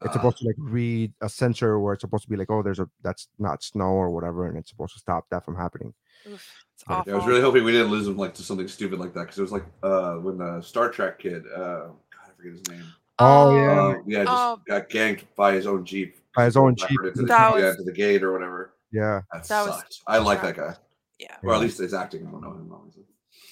[0.03, 0.13] It's Ah.
[0.13, 2.89] supposed to like read a sensor where it's supposed to be like, oh, there's a
[3.03, 5.95] that's not snow or whatever, and it's supposed to stop that from happening.
[6.29, 8.35] Oof, it's Yeah, I awful Yeah, I was really hoping we didn't lose him like
[8.35, 11.45] to something stupid like that because it was like uh when the Star Trek kid,
[11.55, 12.85] uh, God, I forget his name.
[13.19, 13.71] Oh, yeah.
[13.73, 14.61] Uh, yeah, just Oh.
[14.67, 16.19] got ganked by his own jeep.
[16.35, 16.91] By his own Jeep.
[17.03, 18.75] into the, That yeah, to the gate or whatever.
[18.93, 20.03] Yeah, That, That was.
[20.07, 20.77] I like that guy,
[21.19, 22.27] yeah or at least his acting.
[22.27, 23.05] I don't know him obviously.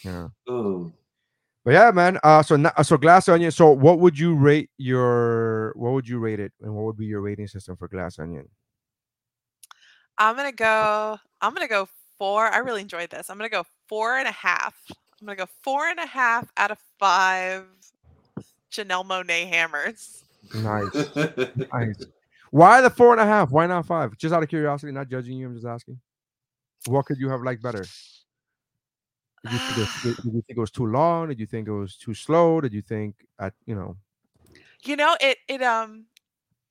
[0.04, 0.28] yeah.
[0.46, 0.92] Oh,
[1.64, 2.18] But yeah, man.
[2.22, 3.50] Uh, so na- so Glass Onion.
[3.50, 5.72] So what would you rate your?
[5.76, 8.48] What would you rate it, and what would be your rating system for Glass Onion?
[10.18, 14.16] i'm gonna go i'm gonna go four i really enjoyed this i'm gonna go four
[14.16, 14.74] and a half
[15.20, 17.64] i'm gonna go four and a half out of five
[18.70, 20.22] janelle monáe hammers
[20.54, 20.94] Nice,
[21.72, 21.96] nice.
[22.50, 23.50] Why the four and a half?
[23.50, 24.16] Why not five?
[24.18, 25.46] Just out of curiosity, not judging you.
[25.46, 25.98] I'm just asking.
[26.86, 27.84] What could you have liked better?
[29.44, 31.28] Did you, think it, was- did you think it was too long?
[31.28, 32.60] Did you think it was too slow?
[32.60, 33.96] Did you think at you know?
[34.84, 36.06] you know it it um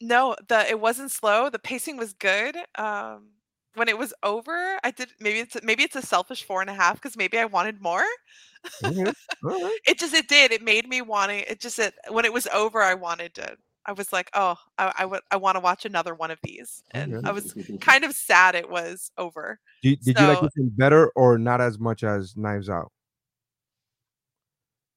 [0.02, 3.30] no the it wasn't slow the pacing was good um
[3.76, 6.74] when it was over i did maybe it's maybe it's a selfish four and a
[6.74, 8.04] half because maybe i wanted more
[8.84, 9.80] right.
[9.88, 12.48] it just it did it made me want to it just it when it was
[12.54, 15.86] over i wanted to i was like oh i, I would i want to watch
[15.86, 17.28] another one of these and Okay.
[17.28, 20.70] i was kind of sad it was over Did, did you like So- this one
[20.76, 22.92] better or not as much as Knives Out?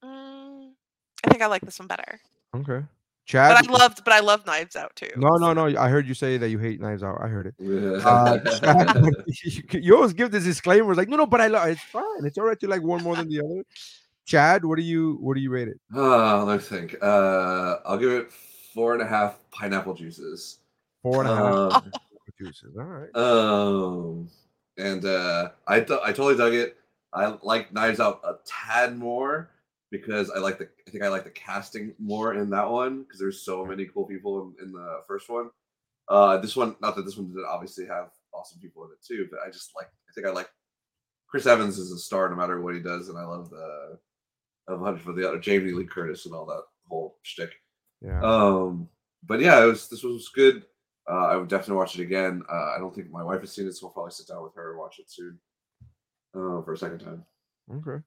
[0.05, 0.71] Mm,
[1.25, 2.21] i think i like this one better
[2.55, 2.85] Okay.
[3.27, 3.57] Chad.
[3.57, 5.11] But I loved, but I love Knives Out too.
[5.17, 5.67] no, no, no.
[5.79, 7.19] I heard you say that you hate Knives Out.
[7.21, 7.55] I heard it.
[7.59, 7.99] Yeah.
[8.09, 9.05] Uh, Chad,
[9.43, 10.95] you, you always give this disclaimer.
[10.95, 11.67] Like, no, no, but I love.
[11.69, 12.25] It's fine.
[12.25, 13.65] It's all right to like one more than the other.
[14.27, 15.81] Chad, what do you what do you rate it?
[15.93, 16.97] Oh, let me think.
[17.03, 18.31] Uh, I'll give it
[18.77, 20.59] four and a half pineapple juices.
[21.03, 21.53] Four and a half
[21.85, 21.93] Um,
[22.39, 22.77] juices.
[22.77, 23.17] All right.
[23.17, 24.29] Um,
[24.77, 26.77] and uh, I th- I totally dug it.
[27.13, 29.49] I like Knives Out a tad more
[29.91, 33.19] because I like the I think I like the casting more in that one because
[33.19, 35.49] there's so many cool people in, in the first one.
[36.09, 39.27] Uh, this one, not that this one didn't obviously have awesome people in it too,
[39.31, 40.51] but I just like I think I like
[41.29, 43.99] Chris Evans is a star no matter what he does, and I love the
[44.69, 47.53] a bunch for the other Jamie Lee Curtis and all that whole shtick.
[48.01, 48.21] Yeah.
[48.23, 48.89] Um,
[49.25, 50.65] but yeah, it was this was good.
[51.09, 52.43] Uh, I would definitely watch it again.
[52.51, 54.55] Uh, I don't think my wife has seen it, so I'll probably sit down with
[54.57, 55.39] her and watch it soon.
[56.35, 57.25] Uh, for a second time.
[57.73, 58.03] Okay.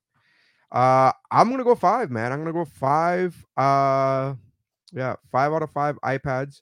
[0.72, 2.32] Uh I'm gonna go five, man.
[2.32, 3.36] I'm gonna go five.
[3.58, 4.36] Uh
[4.92, 6.62] yeah, five out of five iPads.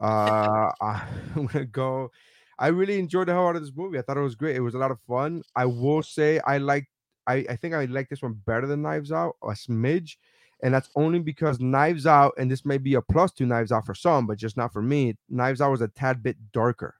[0.00, 2.10] Uh I'm gonna go.
[2.58, 3.98] I really enjoyed the hell out of this movie.
[3.98, 4.54] I thought it was great.
[4.54, 5.42] It was a lot of fun.
[5.56, 6.86] I will say I like
[7.26, 10.16] I, I think I like this one better than Knives Out, a smidge.
[10.64, 13.84] And that's only because Knives Out, and this may be a plus to Knives Out
[13.84, 15.14] for some, but just not for me.
[15.28, 16.94] Knives Out was a tad bit darker.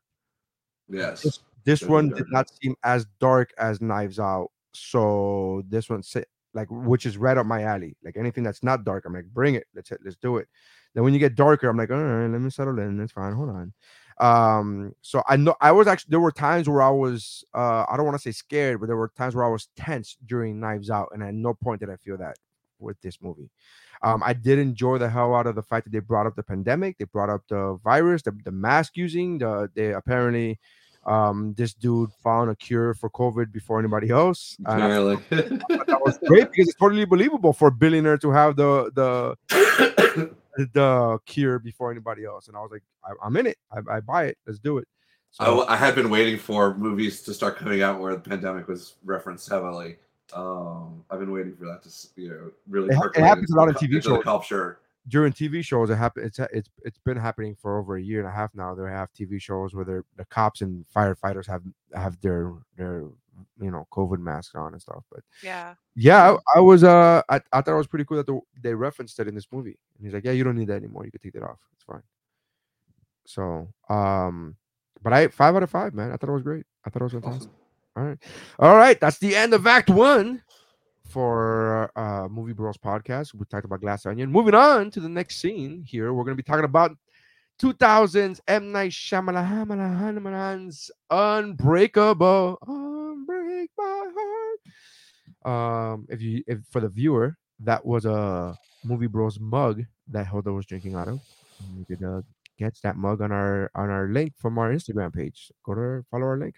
[0.87, 1.23] Yes.
[1.23, 2.25] This, this one darker.
[2.25, 4.51] did not seem as dark as Knives Out.
[4.75, 6.03] So this one
[6.53, 7.97] like which is right up my alley.
[8.05, 9.65] Like anything that's not dark, I'm like, bring it.
[9.75, 10.47] Let's let's do it.
[10.95, 12.99] Then when you get darker, I'm like, all right, let me settle in.
[12.99, 13.33] That's fine.
[13.33, 13.73] Hold on.
[14.21, 17.97] Um, so I know I was actually there were times where I was uh I
[17.97, 20.91] don't want to say scared, but there were times where I was tense during Knives
[20.91, 22.37] Out, and at no point did I feel that
[22.85, 23.51] with this movie.
[24.03, 26.43] Um, I did enjoy the hell out of the fact that they brought up the
[26.43, 30.59] pandemic, they brought up the virus, the, the mask using, the they apparently
[31.07, 34.57] um this dude found a cure for COVID before anybody else.
[34.67, 34.79] I
[35.59, 39.37] thought that was great because it's totally believable for a billionaire to have the the
[40.73, 42.49] the cure before anybody else.
[42.49, 43.59] And I was like, I, I'm in it.
[43.71, 44.39] I, I buy it.
[44.47, 44.89] Let's do it.
[45.67, 49.49] I had been waiting for movies to start coming out where the pandemic was referenced
[49.49, 49.97] heavily.
[50.33, 52.89] Um, I've been waiting for that to you know really.
[52.89, 54.25] It ha- it happens a lot the of cu- TV into the shows.
[54.25, 54.79] culture.
[55.09, 56.25] during TV shows, it happen.
[56.25, 58.75] It's it's it's been happening for over a year and a half now.
[58.75, 61.63] They have TV shows where they're, the cops and firefighters have
[61.95, 63.05] have their their
[63.61, 65.05] you know COVID masks on and stuff.
[65.13, 65.75] But Yeah.
[65.95, 68.75] yeah, I, I was uh I, I thought it was pretty cool that the, they
[68.75, 69.77] referenced it in this movie.
[69.99, 71.05] And he's like, yeah, you don't need that anymore.
[71.05, 71.59] You can take that off.
[71.75, 72.03] It's fine.
[73.27, 74.57] So um,
[75.03, 76.13] but I five out of five, man.
[76.13, 76.65] I thought it was great.
[76.87, 77.43] I thought it was fantastic.
[77.51, 77.51] Awesome.
[77.97, 78.19] All right.
[78.59, 79.01] All right.
[79.01, 80.43] That's the end of Act One
[81.09, 83.35] for uh Movie Bros podcast.
[83.35, 84.33] We talked about Glass Onion.
[84.33, 86.97] Moving on to the next scene here, we're going to be talking about
[87.61, 88.73] 2000's M.
[88.73, 92.59] Night Shyamalan's Unbreakable.
[92.67, 95.95] Unbreak my heart.
[95.95, 100.53] Um, if you, if for the viewer, that was a Movie Bros mug that Hilda
[100.53, 101.21] was drinking out of.
[101.77, 102.23] You could uh,
[102.59, 105.53] get that mug on our on our link from our Instagram page.
[105.65, 106.57] Go to follow our link.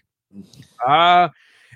[0.85, 1.29] Uh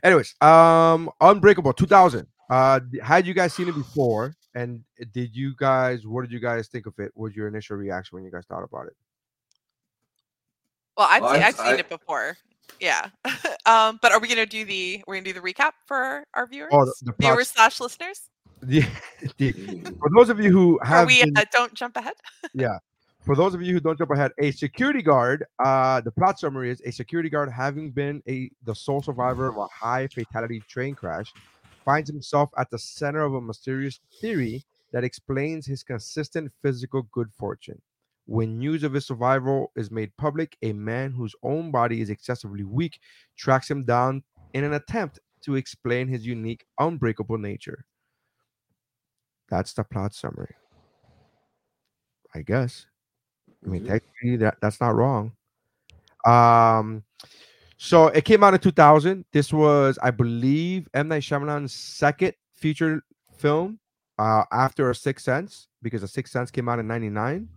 [0.04, 2.28] anyways, um Unbreakable 2000.
[2.50, 4.84] Uh d- had you guys seen it before and
[5.14, 7.12] did you guys what did you guys think of it?
[7.14, 8.96] What was your initial reaction when you guys thought about it?
[10.98, 12.38] Well, I've, Well, seen, I've- I've seen I- it before.
[12.80, 13.10] Yeah.
[13.66, 16.70] um, but are we gonna do the we're gonna do the recap for our viewers?
[16.74, 18.30] Oh, the, the viewers slash listeners?
[18.62, 18.86] the-
[19.38, 19.52] the-
[20.00, 22.14] for those of you who Are have we been- uh, don't jump ahead?
[23.26, 26.72] For those of you who don't jump ahead, a security guard, uh, the plot summary
[26.72, 30.96] is a security guard having been a the sole survivor of a high fatality train
[30.96, 31.32] crash,
[31.86, 37.32] finds himself at the center of a mysterious theory that explains his consistent physical good
[37.34, 37.82] fortune.
[38.26, 42.64] When news of his survival is made public, a man whose own body is excessively
[42.64, 43.00] weak
[43.38, 47.86] tracks him down in an attempt to explain his unique, unbreakable nature.
[49.50, 50.56] That's the plot summary.
[52.34, 52.86] I guess.
[53.66, 53.88] I mean, Mhm.
[53.88, 55.32] technically, that that's not wrong.
[56.26, 57.04] Um,
[57.78, 59.26] so it came out in 2000.
[59.32, 63.02] This was, I believe, M Night Shyamalan's second feature
[63.38, 63.80] film
[64.20, 67.50] uh, after A Sixth Sense, because A Sixth Sense came out in '99,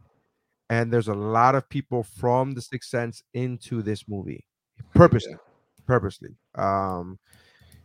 [0.70, 4.46] and there's a lot of people from The Sixth Sense into this movie,
[4.94, 5.38] purposely, Yeah.
[5.86, 6.36] purposely.
[6.54, 7.18] Um,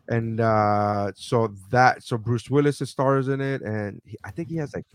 [0.09, 4.57] and uh, so that so Bruce Willis stars in it, and he, I think he
[4.57, 4.85] has like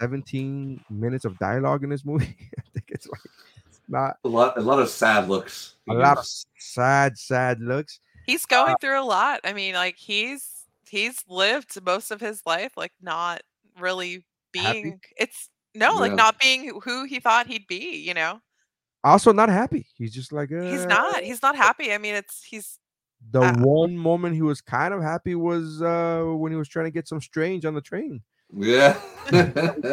[0.00, 2.36] 17 minutes of dialogue in this movie.
[2.58, 3.20] I think it's like
[3.66, 5.74] it's not A lot, a lot of sad looks.
[5.88, 6.26] a lot of
[6.58, 8.00] sad, sad looks.
[8.26, 9.40] He's going through a lot.
[9.44, 10.48] I mean, like he's
[10.88, 13.42] he's lived most of his life like not
[13.78, 14.82] really Happy?
[14.82, 18.40] being it's no, like not being who he thought he'd be, you know.
[19.02, 19.86] Also, not happy.
[19.94, 21.22] He's just like He's "Uh." not.
[21.22, 21.92] He's not happy.
[21.92, 22.78] I mean, it's he's
[23.32, 26.86] The uh, one moment he was kind of happy was uh when he was trying
[26.86, 28.22] to get some strange on the train.
[28.52, 28.94] Yeah.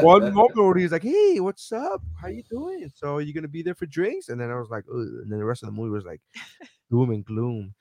[0.01, 2.01] One moment where he's like, "Hey, what's up?
[2.19, 2.89] How you doing?
[2.95, 4.97] So are you gonna be there for drinks?" And then I was like, Ugh.
[4.97, 6.21] and then the rest of the movie was like
[6.89, 7.75] doom and gloom.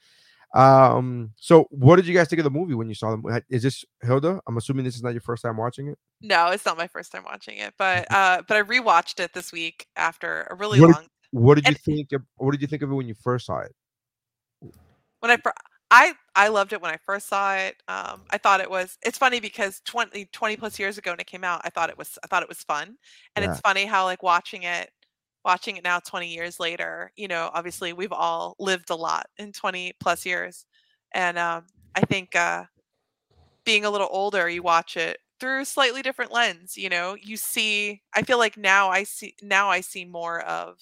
[0.55, 3.25] Um, so what did you guys think of the movie when you saw them?
[3.49, 4.41] Is this Hilda?
[4.47, 5.99] I'm assuming this is not your first time watching it.
[6.23, 9.53] No, it's not my first time watching it, but uh, but I rewatched it this
[9.53, 11.07] week after a really What did- long.
[11.33, 12.13] What did you And- think?
[12.13, 13.75] Of, what did you think of it when you first saw it?
[15.21, 15.39] When I
[15.91, 17.77] I I loved it when I first saw it.
[17.89, 18.99] Um, I thought it was.
[19.03, 21.99] It's funny because 20, 20 plus years ago when it came out, I thought it
[21.99, 22.19] was.
[22.25, 22.97] I thought it was fun,
[23.37, 23.45] and Yeah.
[23.45, 24.91] it's funny how like watching it,
[25.45, 27.13] watching it now twenty years later.
[27.17, 30.67] You know, obviously we've all lived a lot in twenty plus years,
[31.13, 32.65] and um, I think uh,
[33.65, 36.77] being a little older, you watch it through a slightly different lens.
[36.77, 38.03] You know, you see.
[38.15, 40.79] I feel like now I see now I see more of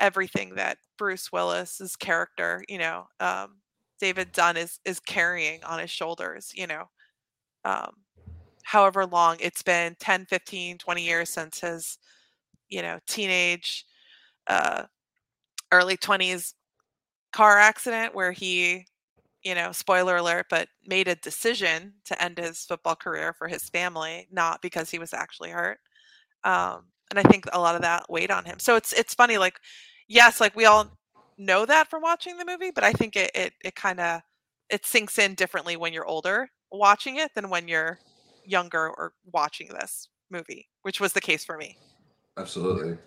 [0.00, 3.58] everything that Bruce Willis's character, you know, um,
[4.00, 6.84] David Dunn is is carrying on his shoulders, you know.
[7.64, 7.94] Um,
[8.64, 11.98] however long it's been 10, 15, 20 years since his,
[12.68, 13.86] you know, teenage
[14.48, 14.84] uh
[15.72, 16.54] early 20s
[17.32, 18.86] car accident where he,
[19.44, 23.68] you know, spoiler alert, but made a decision to end his football career for his
[23.70, 25.80] family, not because he was actually hurt.
[26.44, 28.58] Um, and I think a lot of that weighed on him.
[28.58, 29.60] So it's it's funny, like,
[30.08, 30.90] yes, like we all
[31.38, 34.20] know that from watching the movie, but I think it it, it kind of
[34.70, 37.98] it sinks in differently when you're older watching it than when you're
[38.44, 41.76] younger or watching this movie, which was the case for me.
[42.36, 42.98] Absolutely.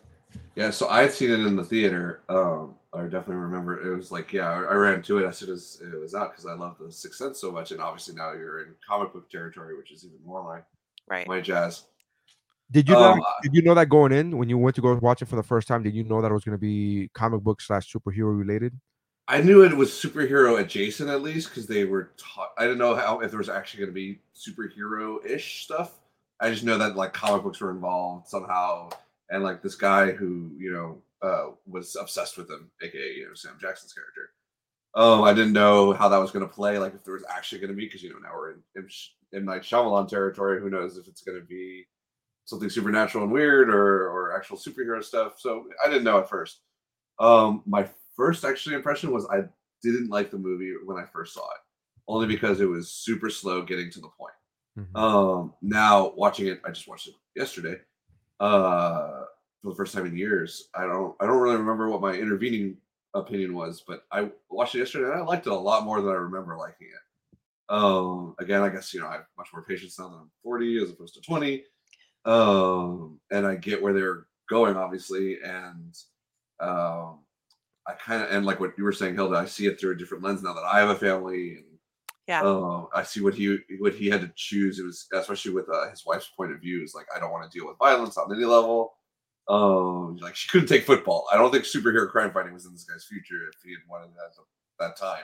[0.55, 2.21] Yeah, so I had seen it in the theater.
[2.29, 5.51] Um, I definitely remember it was like, yeah, I, I ran to it as soon
[5.51, 8.33] as it was out because I love the Sixth Sense so much, and obviously now
[8.33, 10.61] you're in comic book territory, which is even more my
[11.09, 11.27] Right.
[11.27, 11.83] my jazz.
[12.71, 14.93] Did you Um, know, did you know that going in when you went to go
[14.95, 15.83] watch it for the first time?
[15.83, 18.73] Did you know that it was going to be comic book slash superhero related?
[19.27, 22.51] I knew it was superhero adjacent at least because they were taught.
[22.57, 25.99] I didn't know how if there was actually going to be superhero ish stuff.
[26.39, 28.89] I just know that like comic books were involved somehow,
[29.29, 33.33] and like this guy who you know uh, was obsessed with him, aka you know
[33.33, 34.29] Sam Jackson's character.
[34.95, 36.77] Um, I didn't know how that was going to play.
[36.79, 38.87] Like if there was actually going to be because you know now we're in in
[39.33, 39.45] M.
[39.45, 40.61] Night Shyamalan territory.
[40.61, 41.85] Who knows if it's going to be
[42.47, 45.39] something supernatural and weird or or actual superhero stuff.
[45.39, 46.61] So I didn't know at first.
[47.19, 49.41] Um, my first actually impression was I
[49.83, 51.61] didn't like the movie when I first saw it,
[52.07, 54.33] only because it was super slow getting to the point.
[54.79, 54.97] Mhm.
[54.97, 57.79] Um, now watching it, I just watched it yesterday.
[58.39, 59.25] Uh,
[59.61, 60.69] for the first time in years.
[60.75, 62.77] I don't I don't really remember what my intervening
[63.13, 66.11] opinion was, but I watched it yesterday and I liked it a lot more than
[66.11, 67.37] I remember liking it.
[67.69, 70.81] Um, again, I guess you know I have much more patience now that I'm 40
[70.83, 71.65] as opposed to 20.
[72.27, 75.97] Um, and I get where they're going, obviously, and
[76.59, 77.19] um,
[77.87, 79.97] I kind of and like what you were saying, Hilda, I see it through a
[79.97, 81.65] different lens now that I have a family and
[82.27, 82.41] Yeah.
[82.41, 84.77] um, I see what he what he had to choose.
[84.79, 87.49] It was especially with uh, his wife's point of view is like I don't want
[87.49, 88.93] to deal with violence on any level.
[89.47, 91.25] Um, like she couldn't take football.
[91.31, 94.09] I don't think superhero crime fighting was in this guy's future if he had wanted
[94.15, 94.45] that at
[94.79, 95.23] that time.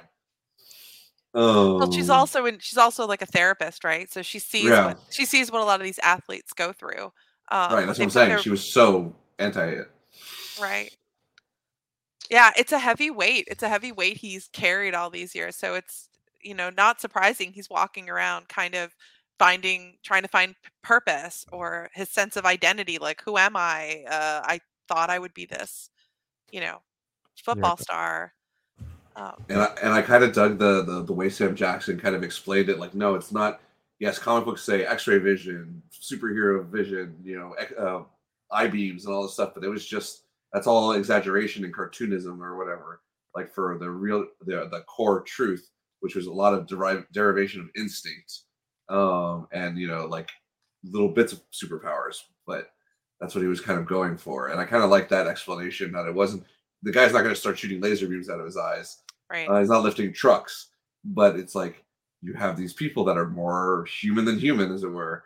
[1.36, 2.59] Um, Well, she's also in.
[2.59, 4.11] She's also like a therapist, right?
[4.11, 4.86] So she sees Yeah.
[4.88, 7.11] what she sees what a lot of these athletes go through.
[7.49, 7.86] Um, right.
[7.88, 8.29] That's what I'm saying.
[8.29, 9.91] their- She was so anti it.
[10.61, 10.95] Right.
[12.29, 13.45] Yeah, it's a heavy weight.
[13.47, 15.55] It's a heavy weight he's carried all these years.
[15.57, 16.09] So it's,
[16.41, 18.95] you know, not surprising he's walking around kind of
[19.39, 24.03] finding trying to find purpose or his sense of identity like who am I?
[24.07, 25.89] Uh I thought I would be this,
[26.51, 26.81] you know,
[27.43, 28.34] football star.
[29.16, 32.16] Um, and I, and I kind of dug the, the the way Sam Jackson kind
[32.16, 32.80] of explained it.
[32.80, 33.61] Like, no, it's not.
[33.99, 38.03] Yes, comic books say X-ray vision, superhero vision, you know, uh,
[38.51, 42.39] eye beams and all this stuff, but it was just that's all exaggeration and cartoonism
[42.39, 43.01] or whatever.
[43.36, 45.70] Like for the real the the core truth,
[46.01, 48.41] which was a lot of derive derivation of instinct,
[48.89, 50.30] um, and you know, like
[50.84, 52.18] little bits of superpowers.
[52.45, 52.72] But
[53.20, 55.91] that's what he was kind of going for, and I kind of like that explanation
[55.93, 56.43] that it wasn't
[56.84, 59.47] the guy's not going to start shooting laser beams out of his eyes right.
[59.49, 60.67] uh, he's not lifting trucks,
[61.03, 61.84] but it's like
[62.21, 65.24] you have these people that are more human than human, as it were.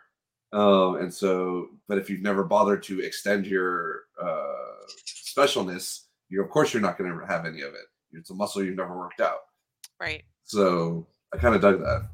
[0.52, 4.54] Um, and so, but if you've never bothered to extend your uh,
[5.06, 7.86] specialness, you of course you're not going to have any of it.
[8.12, 9.40] It's a muscle you've never worked out.
[10.00, 10.24] right.
[10.44, 12.08] So I kind of dug that.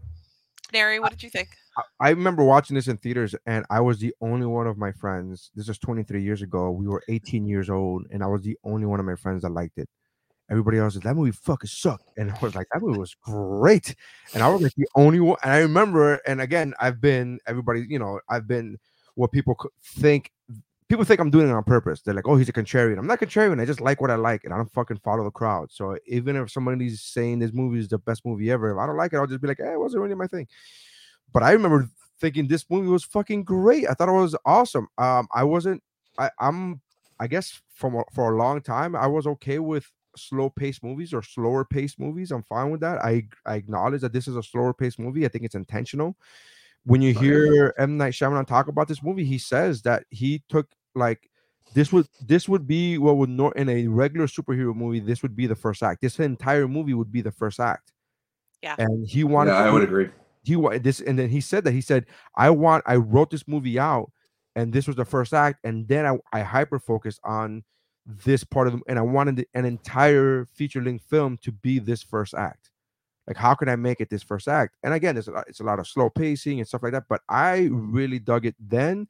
[0.73, 1.49] Nery, what did you think?
[1.79, 4.93] I- I remember watching this in theaters, and I was the only one of my
[4.93, 5.51] friends.
[5.55, 6.71] This was 23 years ago.
[6.71, 9.51] We were 18 years old, and I was the only one of my friends that
[9.51, 9.89] liked it.
[10.51, 13.95] Everybody else that movie fucking sucked, and I was like, that movie was great,
[14.35, 15.39] and I was like the only one.
[15.43, 18.79] And I remember, and again, I've been everybody, you know, I've been
[19.15, 20.31] what people think.
[20.87, 22.03] People think I'm doing it on purpose.
[22.03, 23.59] They're like, "Oh, he's a contrarian." I'm not contrarian.
[23.59, 25.73] I just like what I like, and I don't fucking follow the crowd.
[25.73, 28.99] So even if somebody's saying this movie is the best movie ever, if I don't
[28.99, 30.47] like it, I'll just be like, "Eh, it wasn't really my thing."
[31.33, 31.89] But I remember
[32.21, 33.89] thinking this movie was fucking great.
[33.89, 34.89] I thought it was awesome.
[34.99, 35.83] Um, I wasn't.
[36.19, 36.83] I, I'm.
[37.19, 41.23] I guess from for a long time, I was okay with slow paced movies or
[41.23, 42.31] slower paced movies.
[42.31, 42.99] I'm fine with that.
[43.05, 45.25] I I acknowledge that this is a slower paced movie.
[45.25, 46.17] I think it's intentional.
[46.87, 50.69] When you hear M Night Shyamalan talk about this movie, he says that he took
[50.95, 51.31] like
[51.75, 55.01] this would this would be what would not in a regular superhero movie.
[55.01, 56.03] This would be the first act.
[56.03, 57.93] This entire movie would be the first act.
[58.63, 58.77] Yeah.
[58.79, 59.53] and he wanted.
[59.53, 60.09] Yeah, I would agree.
[60.43, 62.05] he wa- this and then he said that he said
[62.37, 64.11] i want i wrote this movie out
[64.57, 67.65] and this was the first act and then i, I hyper focused on
[68.07, 72.03] this part of the and i wanted an entire feature length film to be this
[72.03, 72.71] first act
[73.27, 75.61] like how can i make it this first act and again it's a lot, it's
[75.61, 79.09] a lot of slow pacing and stuff like that but i really dug it then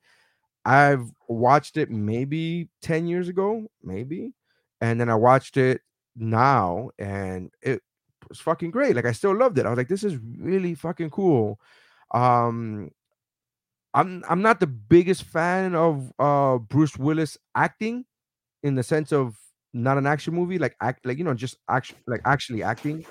[0.65, 4.33] i've watched it maybe 10 years ago maybe
[4.81, 5.81] and then i watched it
[6.17, 7.83] now and it
[8.29, 8.97] was fucking great.
[8.97, 9.67] Like I still loved it.
[9.67, 11.61] I was like, this is really fucking cool.
[12.13, 12.91] Um
[13.93, 18.05] I'm I'm not the biggest fan of uh Bruce Willis acting
[18.65, 19.37] in the sense of
[19.73, 23.05] not an action movie, like act like you know, just action like actually acting.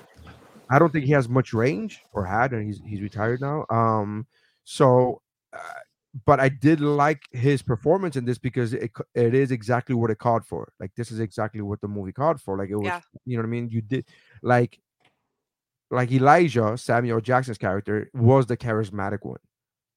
[0.70, 3.64] I don't think he has much range or had, and he's he's retired now.
[3.70, 4.26] Um,
[4.64, 5.80] so, uh,
[6.26, 10.18] but I did like his performance in this because it it is exactly what it
[10.18, 10.72] called for.
[10.80, 12.58] Like this is exactly what the movie called for.
[12.58, 13.00] Like it was, Yeah.
[13.24, 13.68] you know what I mean.
[13.70, 14.06] You did
[14.42, 14.80] like
[15.90, 19.38] like Elijah Samuel Jackson's character was the charismatic one,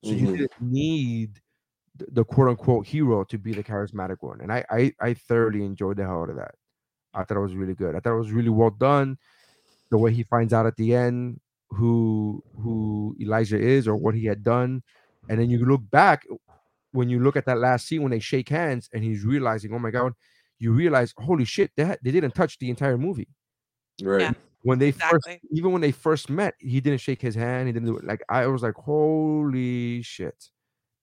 [0.04, 0.38] so you Mhm.
[0.38, 1.42] didn't need
[1.98, 5.64] the, the quote unquote hero to be the charismatic one, and I, I I thoroughly
[5.66, 6.56] enjoyed the hell out of that.
[7.14, 7.96] I thought it was really good.
[7.96, 9.18] I thought it was really well done.
[9.90, 11.40] The way he finds out at the end
[11.70, 14.84] who who Elijah is or what he had done,
[15.30, 16.26] and then you look back
[16.92, 19.80] when you look at that last scene when they shake hands and he's realizing, oh
[19.80, 20.14] my god,
[20.60, 23.28] you realize, holy shit, they had- they didn't touch the entire movie
[24.02, 24.22] Right.
[24.22, 24.34] Yeah.
[24.62, 27.88] when they first even when they first met he didn't shake his hand he didn't
[27.88, 30.50] do it like i was like holy shit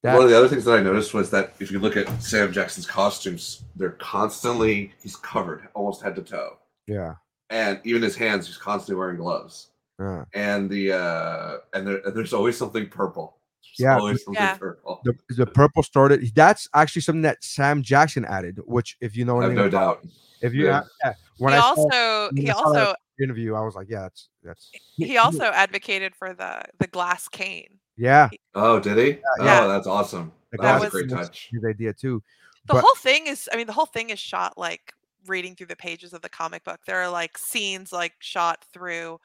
[0.05, 2.07] that One of the other things that I noticed was that if you look at
[2.23, 7.15] Sam Jackson's costumes, they're constantly he's covered almost head to toe, yeah
[7.51, 9.69] and even his hands he's constantly wearing gloves.
[10.01, 13.37] yeah And the uh and, there, there's always something purple.
[13.79, 13.99] There's Yeah.
[13.99, 14.57] always something Yeah.
[14.57, 15.01] purple.
[15.05, 19.39] the, the purple started that's actually something that sam jackson added which if you know
[19.41, 20.13] I have anything no about- doubt.
[20.43, 20.83] if you Yeah.
[21.05, 24.03] yeah, when he i saw also when he I also interview i was like yeah
[24.03, 27.79] that's that's he also advocated for the the glass cane.
[27.97, 29.20] Yeah Oh, did he?
[29.40, 29.64] Yeah.
[29.64, 30.32] Oh, that's awesome.
[30.53, 31.49] the That That was a great touch.
[31.53, 32.22] his idea too
[32.66, 34.92] The But- whole thing is I mean the whole thing is shot like
[35.26, 36.80] reading through the pages of the comic book.
[36.86, 39.18] There are like scenes like shot through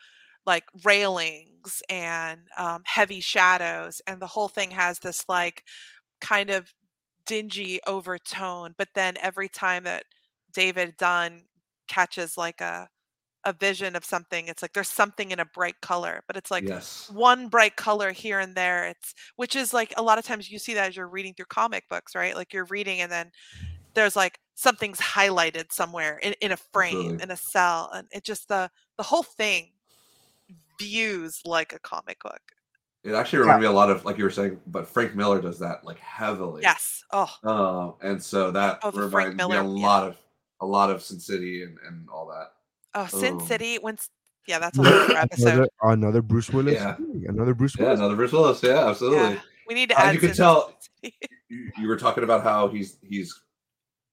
[0.46, 5.64] like railings and um, heavy shadows and the whole thing has this like
[6.22, 6.74] kind of
[7.26, 10.04] dingy overtone but then every time that
[10.54, 11.44] david dunn
[11.88, 12.88] catches like a
[13.46, 16.68] a vision of something it's like there's something in a bright color but it's like
[16.68, 17.10] yes.
[17.14, 20.60] one bright color here and there it's which is like a lot of times you
[20.60, 23.32] see that as you're reading through comic books right like you're reading and then
[23.94, 27.24] there's like something's highlighted somewhere in, in a frame Absolutely.
[27.24, 29.72] in a cell and it just the the whole thing
[30.78, 32.42] views like a comic book
[33.04, 35.60] It actually reminded me a lot of like you were saying, but Frank Miller does
[35.60, 36.62] that like heavily.
[36.62, 39.88] yes oh Uh, and so that Oh, reminds me a Miller, yeah.
[39.88, 40.18] lot of
[40.62, 42.52] a lot of Sin City and, and all that.
[42.96, 43.98] Oh sin Um, city when
[44.48, 46.96] yeah that's a whole other episode another, another bruce willis Yeah.
[47.00, 48.64] movie, another bruce Yeah, willis another Bruce Willis.
[48.64, 49.20] Yeah, absolutely.
[49.36, 52.44] yeah we need to Uh, add you could Sin tell- You, you were talking about
[52.44, 53.40] how he's he's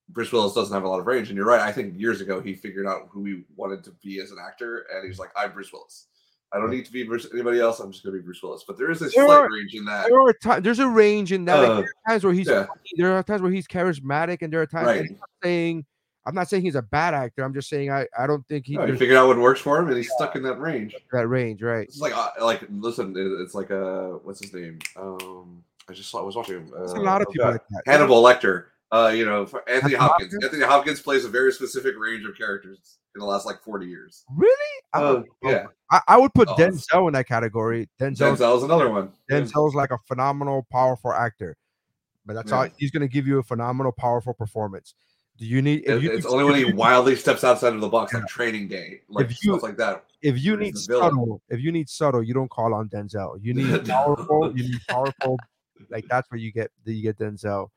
[0.08, 1.60] Bruce Willis doesn't have a lot of range, and you're right.
[1.60, 4.86] I think years ago he figured out who he wanted to be as an actor,
[4.94, 6.06] and he's like, "I'm Bruce Willis.
[6.52, 7.80] I don't need to be Bruce, anybody else.
[7.80, 9.74] I'm just going to be Bruce Willis." But there is a There slight are- range
[9.74, 10.06] in that.
[10.08, 12.46] there are times there's a range in that like, Uh, there are times where he's
[12.48, 12.66] yeah.
[12.96, 15.00] there are times where he's charismatic and there are times Right.
[15.10, 15.84] I'm saying
[16.26, 18.76] i'm not saying he's a bad actor i'm just saying i i don't think he
[18.76, 20.94] No, he figured out what works for him, and he's stuck in that range.
[21.12, 24.78] that range right It's like uh, like listen, it's like uh, what's his name?
[24.96, 26.70] Um, I just saw, I was watching.
[26.76, 28.64] uh, a lot of oh, people like that Hannibal Lecter.
[28.92, 30.32] Uh, you know, for Anthony Hopkins.
[30.32, 30.44] Hopkins?
[30.44, 34.24] Anthony Hopkins plays a very specific range of characters in the last like forty years.
[34.34, 35.66] really I Oh, would- yeah.
[35.90, 39.12] I, I would put Oh, denzel in that category denzel Denzel's another one.
[39.30, 41.56] denzel's like a phenomenal powerful actor
[42.24, 44.94] but that's all he's going to give you a phenomenal powerful performance
[45.38, 48.14] do you need It- you it's only when he wildly steps outside of the box,
[48.14, 50.04] on Training Day, like If you- stuff like that.
[50.22, 53.38] if you need subtle, if you need subtle, you don't call on Denzel.
[53.42, 55.38] You need powerful, you need powerful.
[55.90, 57.68] Like that's where you get you get Denzel.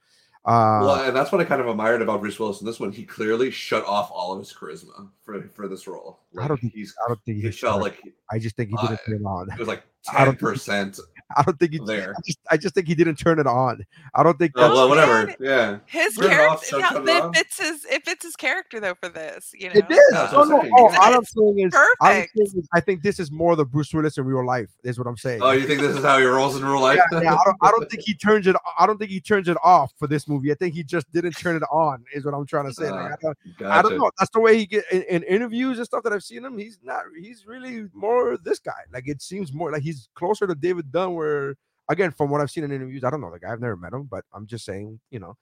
[0.45, 2.93] Uh, well, and that's what I kind of admired about Bruce Willis in this one.
[2.93, 6.21] He clearly shut off all of his charisma for for this role.
[6.39, 6.95] I don't think- he's.
[7.05, 8.01] I don't think He he's felt like
[8.31, 9.51] I just think he didn't uh, turn on.
[9.51, 10.97] it was like ten percent
[11.35, 11.79] I don't think he.
[11.85, 12.11] there.
[12.17, 13.85] I just, I just think he didn't turn it on.
[14.15, 14.53] I don't think.
[14.55, 15.27] Oh, well, oh, whatever.
[15.27, 15.35] man.
[15.39, 15.77] Yeah.
[15.85, 18.79] His Turn it off, character, yeah, turn it it fits his it fits his character
[18.79, 19.51] though for this.
[19.53, 19.99] You know, It is.
[20.11, 20.61] That's No, what I'm no.
[20.61, 22.31] saying, Oh, all I'm It's saying is, all I'm perfect.
[22.37, 24.69] saying is, I think this is more the Bruce Willis in real life.
[24.83, 25.41] Is what I'm saying.
[25.43, 26.99] Oh, you think this is how he rolls in real life?
[27.11, 28.55] yeah, yeah, I don't, I don't think he turns it.
[28.77, 30.51] I don't think he turns it off for this movie.
[30.51, 32.03] I think he just didn't turn it on.
[32.13, 32.89] Is what I'm trying to say.
[32.89, 34.11] Like, ah, I, don't, I don't know.
[34.17, 36.57] That's the way he get in, in interviews and stuff that I've seen him.
[36.57, 37.03] He's not.
[37.19, 38.71] He's really more this guy.
[38.91, 41.13] Like it seems more like he's closer to David Dunn.
[41.19, 41.55] Where
[41.89, 43.51] again, from what I've seen in interviews, I don't know the guy.
[43.51, 44.99] I've never met him, but I'm just saying.
[45.11, 45.37] You know.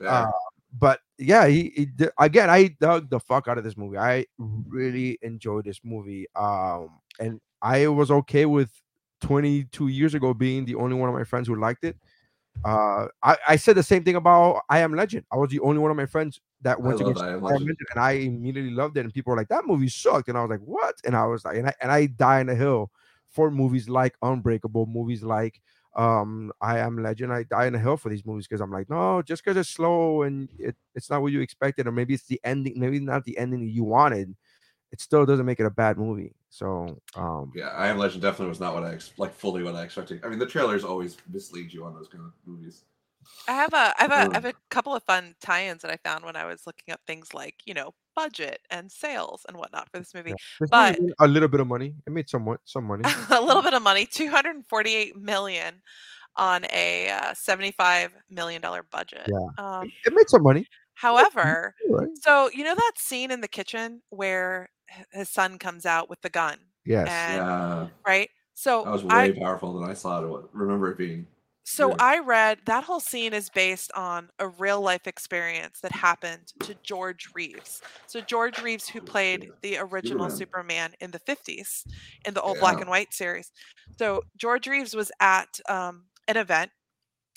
[0.00, 0.22] Yeah.
[0.22, 0.30] Uh,
[0.78, 2.50] but yeah, he, he di- again.
[2.50, 3.98] I dug the fuck out of this movie.
[3.98, 6.26] I really enjoyed this movie.
[6.36, 8.70] Um, and I was okay with
[9.22, 11.96] 22 years ago being the only one of my friends who liked it.
[12.64, 15.24] Uh, I, I said the same thing about I Am Legend.
[15.32, 17.62] I was the only one of my friends that went to go I Am Legend.
[17.62, 19.04] Legend, and I immediately loved it.
[19.04, 21.44] And people were like, "That movie sucked," and I was like, "What?" And I was
[21.44, 22.90] like, and I and I die in the hill
[23.38, 25.60] for movies like Unbreakable, movies like
[25.96, 27.32] um I Am Legend.
[27.32, 29.70] I die in the hell for these movies because I'm like, no, just because it's
[29.70, 33.24] slow and it, it's not what you expected, or maybe it's the ending, maybe not
[33.24, 34.36] the ending you wanted.
[34.92, 36.34] It still doesn't make it a bad movie.
[36.50, 39.74] So um Yeah, I Am Legend definitely was not what I ex- like fully what
[39.74, 40.24] I expected.
[40.24, 42.84] I mean, the trailers always mislead you on those kind of movies.
[43.48, 45.90] I have a I have a I Um, have a couple of fun tie-ins that
[45.90, 49.56] I found when I was looking up things like you know budget and sales and
[49.56, 50.32] whatnot for this movie.
[50.32, 51.94] this movie But- made a little bit of money.
[52.06, 53.04] It made somewhat some money.
[53.30, 55.80] a little bit of money, 248 million
[56.36, 59.28] on a uh, 75 million dollar budget.
[59.56, 60.66] Um, It made some money.
[60.94, 62.08] however, Right?
[62.20, 66.20] so you know that scene in the kitchen where h- his son comes out with
[66.20, 67.08] the gun, Yes.
[67.08, 68.30] and yeah, right?
[68.54, 70.48] So that was I way powerful than I thought it.
[70.52, 71.26] Remember it being.
[71.68, 71.96] So yeah.
[72.00, 76.74] I read that whole scene is based on a real life experience that happened to
[76.82, 77.82] George Reeves.
[78.06, 80.48] So George Reeves, who played the original Superman.
[80.48, 81.86] Superman in the 50s
[82.24, 83.52] in the old black and white series.
[83.98, 86.70] So George Reeves was at um, an event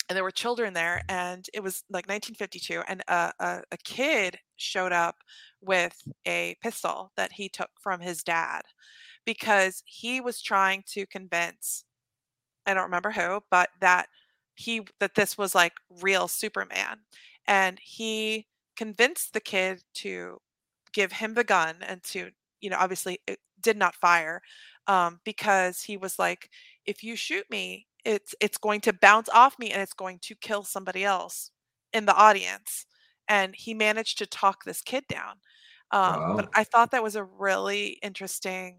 [0.08, 4.38] and there were children there and it was like 1952 and a, a, a kid
[4.56, 5.16] showed up
[5.60, 8.62] with a pistol that he took from his dad
[9.26, 11.84] because he was trying to convince
[12.66, 14.06] I don't remember who, but that
[14.54, 17.00] he that this was like real Superman.
[17.46, 18.46] And he
[18.76, 20.38] convinced the kid to
[20.92, 22.30] give him the gun and to,
[22.60, 24.42] you know, obviously it did not fire
[24.86, 26.50] um, because he was like,
[26.86, 30.34] if you shoot me, it's it's going to bounce off me and it's going to
[30.34, 31.50] kill somebody else
[31.92, 32.86] in the audience.
[33.28, 35.36] And he managed to talk this kid down.
[35.92, 38.78] Um, But I thought that was a really interesting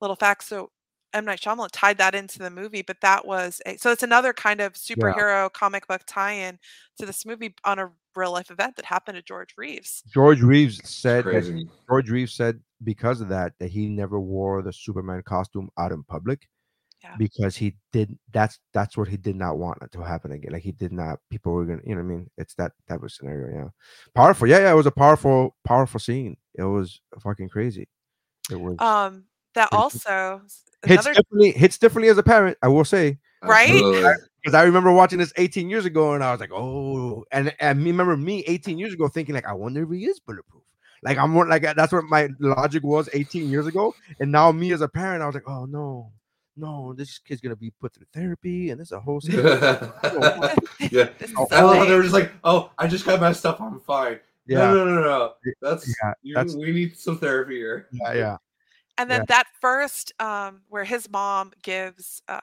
[0.00, 0.44] little fact.
[0.44, 0.70] So
[1.12, 4.32] M Night Shyamalan tied that into the movie, but that was a, so it's another
[4.32, 6.58] kind of superhero comic book tie-in
[6.98, 10.02] to this movie on a real life event that happened to George Reeves.
[10.12, 14.72] George Reeves said that George Reeves said because of that that he never wore the
[14.72, 16.48] Superman costume out in public
[17.02, 17.14] Yeah.
[17.18, 20.52] because he did that's that's what he did not want to happen again.
[20.52, 22.30] Like he did not people were gonna you know what I mean?
[22.36, 23.68] It's that type of scenario, yeah.
[24.14, 24.46] Powerful.
[24.48, 26.36] Yeah, yeah, it was a powerful, powerful scene.
[26.54, 27.88] It was fucking crazy.
[28.50, 29.24] It was Um,
[29.54, 30.42] that also
[30.84, 33.18] hits another differently hits differently as a parent, I will say.
[33.42, 34.18] Right?
[34.42, 37.78] Because I remember watching this 18 years ago and I was like, oh, and, and
[37.82, 40.62] me remember me 18 years ago thinking, like, I wonder if he is bulletproof.
[41.02, 43.94] Like, I'm more like that's what my logic was 18 years ago.
[44.18, 46.12] And now, me as a parent, I was like, oh, no,
[46.56, 49.36] no, this kid's gonna be put through therapy and this is a whole scene.
[49.42, 51.08] yeah.
[51.18, 53.60] This Oh, I love how they were just like, "Oh, I just got messed up.
[53.60, 55.32] I'm fine." yeah, No, no, no, no.
[55.62, 57.88] That's, Yeah, you, that's- we need some therapy here.
[57.92, 58.36] yeah, yeah.
[59.00, 59.24] And then Yeah.
[59.28, 62.40] that first, um, where his mom gives, uh,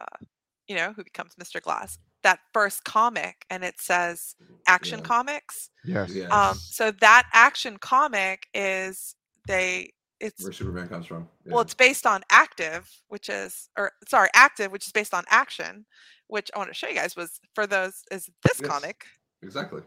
[0.68, 1.62] you know, who becomes Mr.
[1.62, 4.36] Glass, that first comic, and it says
[4.66, 5.05] Action Yeah.
[5.05, 5.70] Comics.
[5.86, 6.10] Yes.
[6.10, 6.28] Yeah.
[6.30, 9.16] Um, so that Action comic is
[9.47, 11.30] they, it's Where Superman comes from.
[11.45, 11.53] Yeah.
[11.53, 15.86] well, it's based on Active, which is, or sorry, Active, which is based on Action,
[16.26, 18.68] which I want to show you guys was for those is this Yes.
[18.68, 19.05] comic.
[19.43, 19.84] exactly.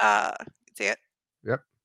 [0.00, 0.34] Uh,
[0.76, 0.98] see it.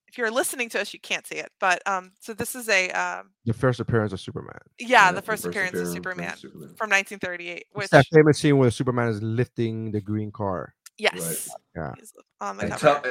[0.08, 0.14] Yep.
[0.14, 2.90] If you're listening to us, you can't see it, but um, so this is a
[2.92, 4.58] um, The first appearance of Superman.
[4.80, 6.70] yeah, Yeah, the first appearance of Superman Superman.
[6.78, 10.74] from 1938, which It's that famous scene where Superman is lifting the green car.
[10.98, 11.94] yes, Yeah.
[12.42, 12.80] on the cover.
[13.02, 13.04] tell-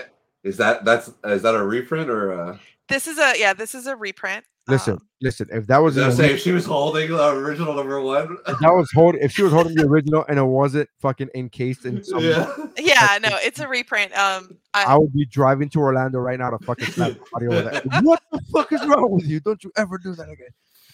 [0.43, 2.57] is that that's is that a reprint or uh
[2.89, 4.45] this is a yeah, this is a reprint.
[4.69, 5.49] Listen, um, listen.
[5.53, 8.37] If that was was in say if she was holding the original number one?
[8.49, 11.85] if that was holding, if she was holding the original and it wasn't fucking encased
[11.85, 12.53] in some yeah.
[12.77, 14.13] yeah, no, it's a reprint.
[14.19, 17.71] Um, I I, would be driving to Orlando right now to fucking slap somebody over
[17.71, 18.03] that.
[18.03, 19.39] What the fuck is wrong with you?
[19.39, 20.49] Don't you ever do that again?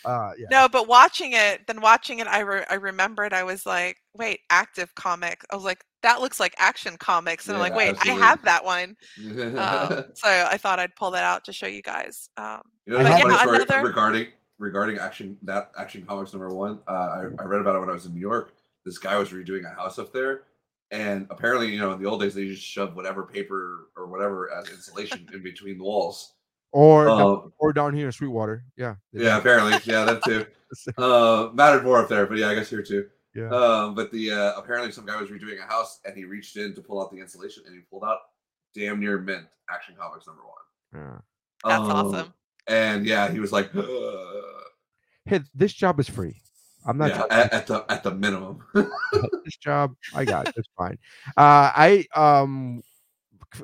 [0.04, 0.48] Uh, yeah.
[0.50, 4.40] no, but watching it, then watching it, I re- I remembered I was like, wait,
[4.50, 5.42] Active Comic.
[5.50, 8.22] I was like, that looks like Action Comics, and I'm like, wait, absolutely.
[8.22, 8.96] I have that one.
[9.18, 12.28] Um, so I thought I'd pull that out to show you guys.
[12.36, 14.26] Um, You know, But yeah, story another- regarding
[14.58, 16.78] regarding action that action comics number one.
[16.86, 18.52] Uh, I, I read about it when I was in New York.
[18.84, 20.42] this guy was redoing a house up there,
[20.90, 24.52] and apparently, you know, in the old days they just shoved whatever paper or whatever
[24.52, 26.34] as insulation in between the walls.
[26.72, 28.64] Or down, Um, or down here in Sweetwater.
[28.78, 28.94] Yeah.
[29.12, 30.46] yeah, apparently, yeah, that too.
[30.96, 33.06] Uh, mattered more up there, but yeah, I guess here too.
[33.34, 33.48] Yeah.
[33.48, 36.74] Um, but the uh, apparently some guy was redoing a house and he reached in
[36.74, 38.18] to pull out the insulation and he pulled out
[38.74, 41.02] damn near mint Action Comics number one.
[41.02, 41.18] yeah.
[41.64, 42.34] That's Um, awesome.
[42.68, 43.70] And yeah, he was like,
[45.24, 46.36] Hey, this job is free.
[46.84, 48.58] I'm not yeah, at, at the at the minimum.
[48.74, 49.94] this job.
[50.14, 50.54] I got it.
[50.56, 50.98] It's fine.
[51.36, 52.82] Uh, I um,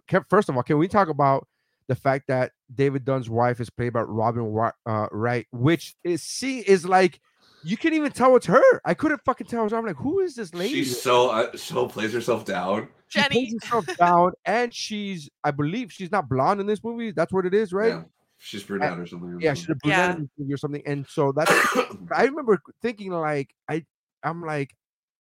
[0.09, 1.49] f- first of all, can we talk about
[1.89, 6.23] the fact that David Dunn's wife is played by Robin Wa- uh, Wright, which is
[6.23, 7.21] see is like
[7.65, 8.63] you can't even tell it's her.
[8.85, 9.65] I couldn't fucking tell.
[9.65, 9.79] It's her.
[9.79, 10.75] I'm like, who is this lady?
[10.75, 12.89] She's so uh, so plays herself down.
[13.09, 13.47] she Jenny.
[13.47, 17.11] plays herself down, and she's, I believe, she's not blonde in this movie.
[17.11, 17.89] That's what it is, right?
[17.95, 18.03] Yeah,
[18.39, 19.39] she's brunette or something.
[19.41, 20.45] Yeah, she's a brunette Yeah.
[20.47, 20.83] in or something.
[20.87, 21.51] And so that's
[22.15, 23.85] I remember thinking like I
[24.23, 24.75] I'm like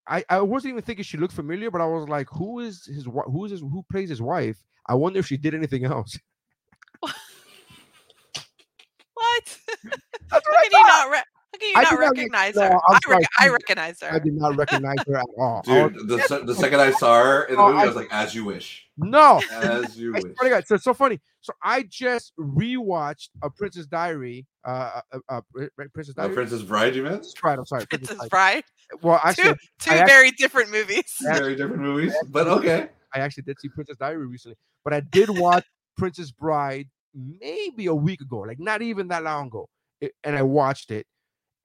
[0.06, 3.04] I, I wasn't even thinking she looked familiar, but I was like, who is his
[3.04, 4.56] wi- who is his who plays his wife?
[4.86, 6.18] I wonder if she did anything else.
[9.14, 9.58] What?
[9.84, 9.98] That's
[10.30, 11.10] How I can you not?
[11.10, 11.22] Re-
[11.60, 12.80] how can you I not did not rec- recognize no, her?
[12.88, 14.12] I'm rec- I recognize her.
[14.14, 15.62] I did not recognize her at all.
[15.62, 18.34] Dude, the, the second I saw her in the movie, I, I- was like, "As
[18.34, 20.66] you wish, no, as you wish." swear to God.
[20.66, 21.20] So it's so funny.
[21.40, 24.46] So I just rewatched A Princess Diary.
[24.64, 26.34] Uh, uh, uh, Pri- Pri- Princess Uh, Diary.
[26.34, 27.16] Princess Bride, you meant?
[27.22, 27.58] That's right.
[27.58, 27.86] I'm sorry.
[27.86, 28.60] Princess Princess Diary.
[28.60, 28.64] Bride.
[29.02, 31.14] Well, actually, Two, two I act- very different movies.
[31.22, 32.88] Very different movies, but okay.
[33.14, 35.64] I actually did see Princess Diary recently, but I did watch
[35.96, 39.68] Princess Bride maybe a week ago, like not even that long ago,
[40.00, 41.06] It- and I watched it.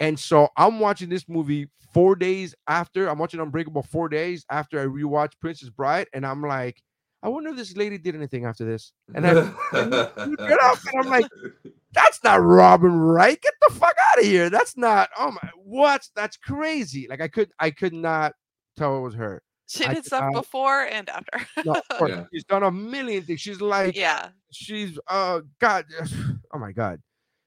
[0.03, 4.79] And so I'm watching this movie four days after I'm watching Unbreakable four days after
[4.81, 6.81] I rewatched Princess Bride, and I'm like,
[7.21, 8.91] I wonder if this lady did anything after this.
[9.15, 9.33] And I
[9.71, 11.25] get up and I'm like,
[11.93, 13.41] that's not Robin Wright.
[13.41, 14.49] Get the fuck out of here.
[14.49, 15.09] That's not.
[15.17, 16.05] Oh my, what?
[16.17, 17.07] That's crazy.
[17.09, 18.33] Like I could, I could not
[18.75, 19.41] tell it was her.
[19.67, 21.47] She I did did stuff not- before and after.
[21.63, 22.25] No, Yeah.
[22.33, 23.39] she's done a million things.
[23.39, 24.29] She's like, yeah.
[24.51, 25.85] she's uh god
[26.53, 26.99] oh my god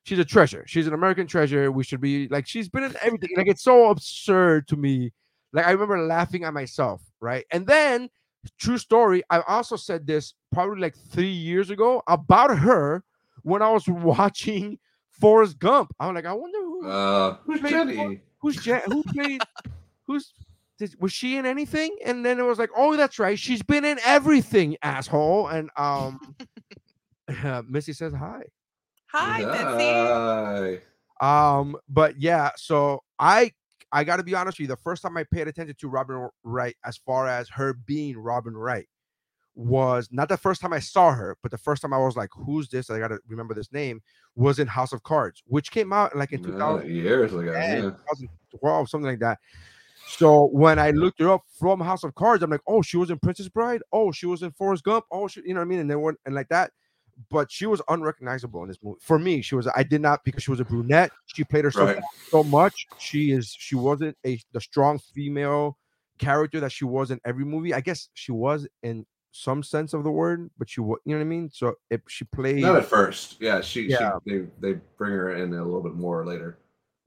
[0.06, 3.28] she's a treasure she's an american treasure we should be like she's been in everything
[3.36, 5.12] like it's so absurd to me
[5.52, 8.08] like i remember laughing at myself right and then
[8.58, 13.02] true story i also said this probably like three years ago about her
[13.42, 14.78] when i was watching
[15.18, 15.94] Forrest Gump.
[15.98, 18.20] I'm like, I wonder who, Uh, who's Jenny?
[18.38, 19.40] who's Jen, who played,
[20.06, 20.34] who's
[20.78, 21.96] did, was she in anything?
[22.04, 25.48] And then it was like, oh, that's right, she's been in everything, asshole.
[25.48, 26.20] And um,
[27.66, 28.42] Missy says hi.
[29.06, 30.80] Hi, Missy.
[31.20, 31.58] Hi.
[31.58, 33.52] Um, but yeah, so I
[33.92, 34.74] I gotta be honest with you.
[34.74, 38.56] The first time I paid attention to Robin Wright, as far as her being Robin
[38.56, 38.86] Wright,
[39.54, 42.30] was not the first time I saw her, but the first time I was like,
[42.34, 44.02] "Who's this?" I gotta remember this name.
[44.34, 47.52] Was in House of Cards, which came out like in Yeah, 2000, years ago.
[47.52, 47.80] Yeah.
[47.80, 49.38] 2012, something like that.
[50.08, 53.10] So when I looked her up from House of Cards, I'm like, oh, she was
[53.10, 53.82] in Princess Bride.
[53.92, 55.04] Oh, she was in Forrest Gump.
[55.10, 55.80] Oh, she, you know what I mean?
[55.80, 56.70] And then one and like that.
[57.30, 58.98] But she was unrecognizable in this movie.
[59.00, 59.66] For me, she was.
[59.74, 61.10] I did not because she was a brunette.
[61.26, 62.02] She played herself Right.
[62.30, 62.86] so much.
[62.98, 63.54] She is.
[63.58, 65.78] She wasn't a the strong female
[66.18, 67.72] character that she was in every movie.
[67.72, 70.80] I guess she was in some sense of the word, but she.
[70.82, 71.50] You know what I mean?
[71.50, 73.36] So if she played, Not at first.
[73.40, 74.18] Yeah, she, Yeah.
[74.28, 76.58] she they they bring her in a little bit more later.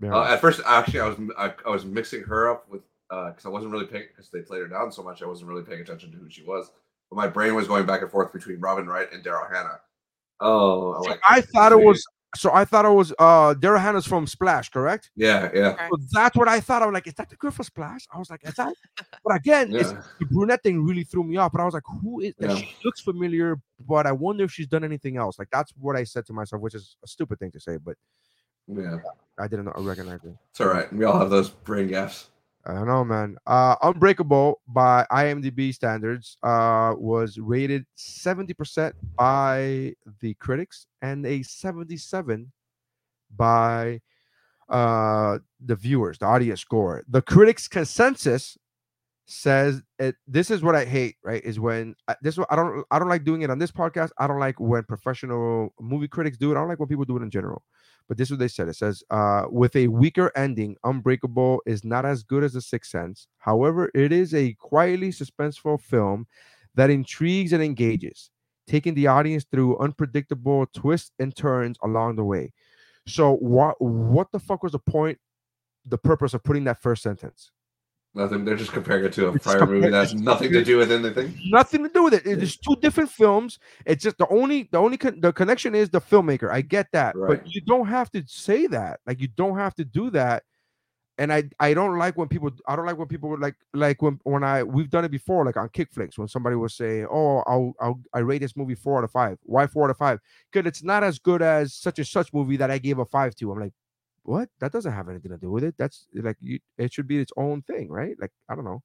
[0.01, 0.15] Yeah.
[0.15, 3.49] Uh, at first, actually, I was I, I was mixing her up with because I
[3.49, 5.21] wasn't really paying because they played her down so much.
[5.21, 6.71] I wasn't really paying attention to who she was.
[7.11, 9.79] But my brain was going back and forth between Robin Wright and Daryl Hannah.
[10.39, 12.05] Oh, I'm So like, I thought it was.
[12.35, 13.11] So I thought it was.
[13.17, 15.09] Uh, Daryl Hannah's from Splash, correct?
[15.15, 15.91] Yeah, yeah, Correct.
[15.91, 16.83] So that's what I thought.
[16.83, 18.05] I was like, is that the girl for Splash?
[18.13, 18.73] I was like, is that?
[19.25, 20.01] But again, it's, yeah.
[20.19, 21.51] the brunette thing really threw me off.
[21.51, 22.51] But I was like, who is that?
[22.51, 22.55] Yeah.
[22.57, 25.39] She looks familiar, but I wonder if she's done anything else.
[25.39, 27.95] Like that's what I said to myself, which is a stupid thing to say, but
[28.67, 28.97] yeah.
[29.39, 30.35] I didn't recognize it.
[30.51, 30.91] It's all right.
[30.93, 32.29] We all have those brain gaps.
[32.69, 33.35] I don't know, man.
[33.47, 42.51] Uh, Unbreakable by IMDb standards uh, was rated 70% by the critics and a 77
[43.35, 44.01] by
[44.69, 47.03] uh, the viewers, the audience score.
[47.09, 48.55] The critics' consensus
[49.29, 50.15] says it.
[50.27, 51.15] This is what I hate.
[51.23, 51.43] Right?
[51.43, 52.37] Is when I, this.
[52.37, 52.85] is I don't.
[52.91, 54.09] I don't like doing it on this podcast.
[54.17, 56.55] I don't like when professional movie critics do it.
[56.55, 57.63] I don't like when people do it in general.
[58.07, 58.67] But this is what they said.
[58.67, 62.89] It says, uh, with a weaker ending, Unbreakable is not as good as The Sixth
[62.89, 63.27] Sense.
[63.37, 66.25] However, it is a quietly suspenseful film
[66.73, 68.31] that intrigues and engages,
[68.65, 72.51] taking the audience through unpredictable twists and turns along the way.
[73.05, 75.19] So, what what the fuck was the point,
[75.85, 77.51] the purpose of putting that first sentence?
[78.19, 78.45] Nothing.
[78.45, 80.91] They're just comparing it to a It's prior movie that has nothing to do with
[80.91, 81.37] anything.
[81.45, 82.27] Nothing to do with it.
[82.27, 83.57] It's two different films.
[83.85, 86.51] It's just the only the only con- the connection is the filmmaker.
[86.51, 87.41] I get that, Right.
[87.43, 88.99] but you don't have to say that.
[89.07, 90.43] Like you don't have to do that.
[91.19, 94.01] and I I don't like when people I don't like when people would like like
[94.01, 97.43] when when I we've done it before like on Kickflix when somebody was say oh
[97.51, 100.19] I'll I'll I rate this movie four out of five why four out of five
[100.49, 103.35] because it's not as good as such and such movie that I gave a five
[103.35, 103.73] to I'm like
[104.29, 107.19] what that doesn't have anything to do with it that's like you it should be
[107.19, 108.81] its own thing right like I don't know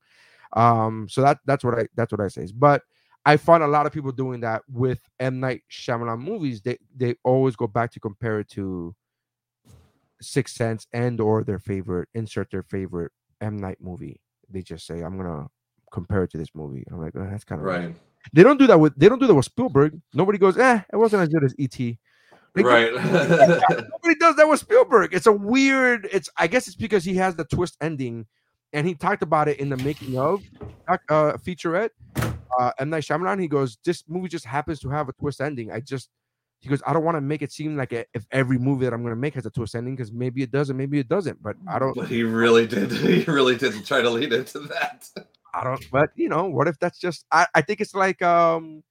[0.54, 2.82] um so that that's what I that's what I say but
[3.26, 7.14] I find a lot of people doing that with M Night Shyamalan movies they they
[7.24, 8.94] always go back to compare it to
[10.20, 14.20] Sixth Sense and or their favorite insert their favorite M Night movie.
[14.50, 15.46] They just say I'm gonna
[15.90, 16.84] compare it to this movie.
[16.90, 17.94] I'm like, oh, that's kind of Right.
[18.32, 20.00] They don't do that with they don't do that with Spielberg.
[20.12, 21.96] Nobody goes, eh, it wasn't as good as ET.
[22.54, 22.94] Like, Right.
[22.94, 25.12] Nobody does that with Spielberg.
[25.12, 26.08] It's a weird.
[26.12, 28.26] It's I guess it's because he has the twist ending,
[28.72, 30.42] and he talked about it in the making of
[30.88, 31.90] uh, featurette.
[32.16, 33.40] Uh, M Night Shyamalan.
[33.40, 35.72] He goes, this movie just happens to have a twist ending.
[35.72, 36.08] I just
[36.64, 38.94] he goes, I don't want to make it seem like a, if every movie that
[38.94, 41.42] I'm going to make has a twist ending because maybe it doesn't, maybe it doesn't.
[41.42, 42.90] But I don't, But he really did.
[43.04, 45.08] He really did try to lead into that.
[45.52, 45.84] I don't.
[45.90, 47.26] But you know, what if that's just?
[47.30, 48.82] I, I think it's like um,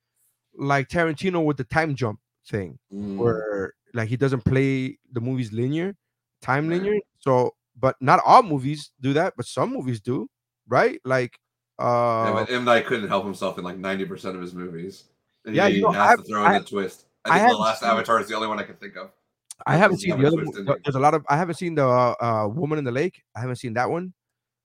[0.56, 2.78] like Tarantino with the time jump thing.
[2.94, 3.18] Mm.
[3.18, 5.96] where like he doesn't play the movies linear,
[6.42, 7.00] time linear.
[7.20, 10.30] So, but not all movies do that, but some movies do,
[10.68, 11.00] right?
[11.06, 11.38] Like,
[11.80, 15.06] uh, but M Night couldn't help himself in like ninety percent of his movies.
[15.46, 17.06] And Yeah, he you know, has I- to throw in I- the twist.
[17.26, 19.12] I I think the last seen- Avatar is the only one I can think of.
[19.66, 20.40] I haven't seen the other.
[20.42, 20.66] ending.
[20.84, 21.26] There's a lot of.
[21.30, 23.24] I haven't seen the uh, Woman in the Lake.
[23.36, 24.14] I haven't seen that one.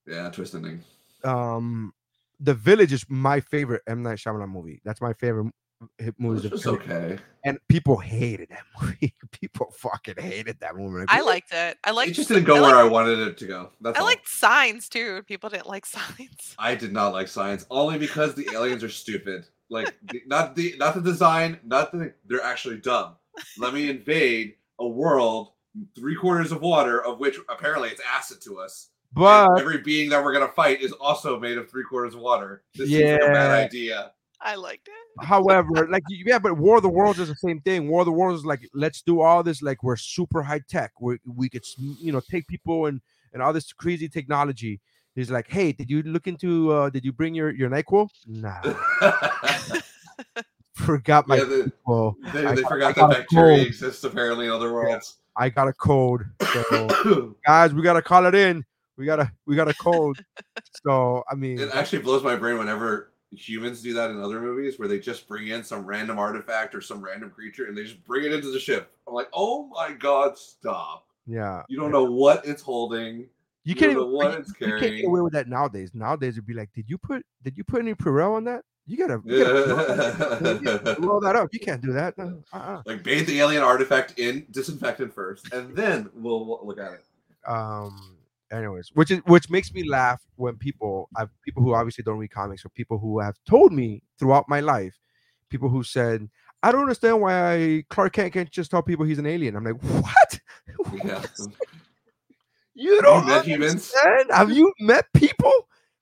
[0.06, 0.82] Yeah, twist ending.
[1.22, 1.92] Um,
[2.40, 4.80] The Village is my favorite M Night Shyamalan movie.
[4.84, 5.52] That's my favorite
[5.98, 6.46] hit movie.
[6.46, 7.18] It's is just okay.
[7.44, 9.14] And people hated that movie.
[9.30, 11.00] people fucking hated that movie.
[11.00, 11.78] Like, I liked it.
[11.84, 12.10] I liked.
[12.10, 13.70] it just didn't go I where liked, I wanted it to go.
[13.80, 14.06] That's I all.
[14.06, 15.22] liked signs too.
[15.26, 16.54] People didn't like signs.
[16.58, 19.46] I did not like Signs only because the aliens are stupid.
[19.70, 23.16] Like the, not the not the design, not the they're actually dumb.
[23.58, 25.52] Let me invade a world
[25.94, 28.88] three quarters of water, of which apparently it's acid to us.
[29.14, 32.20] and But every being that we're gonna fight is also made of three quarters of
[32.20, 32.62] water.
[32.74, 34.12] This seems like a bad idea.
[34.40, 35.24] I liked it.
[35.24, 37.88] However, like yeah, but War of the Worlds is the same thing.
[37.88, 40.92] War of the Worlds is like let's do all this like we're super high tech.
[41.00, 43.00] We we could you know take people and
[43.32, 44.80] and all this crazy technology.
[45.14, 46.72] He's like, hey, did you look into?
[46.72, 48.08] uh Did you bring your your Nyquil?
[48.28, 48.60] Nah,
[50.74, 52.14] forgot my yeah, the, Nyquil.
[52.32, 55.16] they, I they got- forgot I got that bacteria exists apparently in other worlds.
[55.36, 56.24] I got a code.
[56.70, 58.64] So guys, we gotta call it in.
[58.96, 60.16] We gotta we got a code.
[60.84, 64.78] So I mean, It actually blows my brain whenever humans do that in other movies
[64.78, 68.02] where they just bring in some random artifact or some random creature and they just
[68.04, 68.90] bring it into the ship.
[69.06, 71.06] I'm like, oh my god, stop.
[71.26, 73.16] yeah, You don't know what it's holding.
[73.18, 73.28] you
[73.64, 75.90] you can't don't even what you, it's you can't get away with that nowadays.
[75.94, 78.64] Nowadays it'd be like, did you put did you put any Purell on that?
[78.86, 80.94] You gotta, you gotta Yeah.
[80.98, 81.50] roll that up.
[81.52, 82.16] You can't do that.
[82.16, 82.82] No, uh-uh.
[82.86, 87.04] like bathe the alien artifact in disinfectant first, and then we'll, we'll look at it.
[87.46, 88.16] um
[88.52, 92.30] anyways which is which makes me laugh when people i've people who obviously don't read
[92.30, 94.98] comics or people who have told me throughout my life
[95.50, 96.28] people who said
[96.62, 99.54] i don't understand why clark kent can't just tell people he's an alien.
[99.56, 100.40] I'm like what?
[101.04, 101.22] Yeah.
[102.74, 103.92] you don't humans?
[103.94, 104.30] understand?
[104.30, 105.52] have you met people?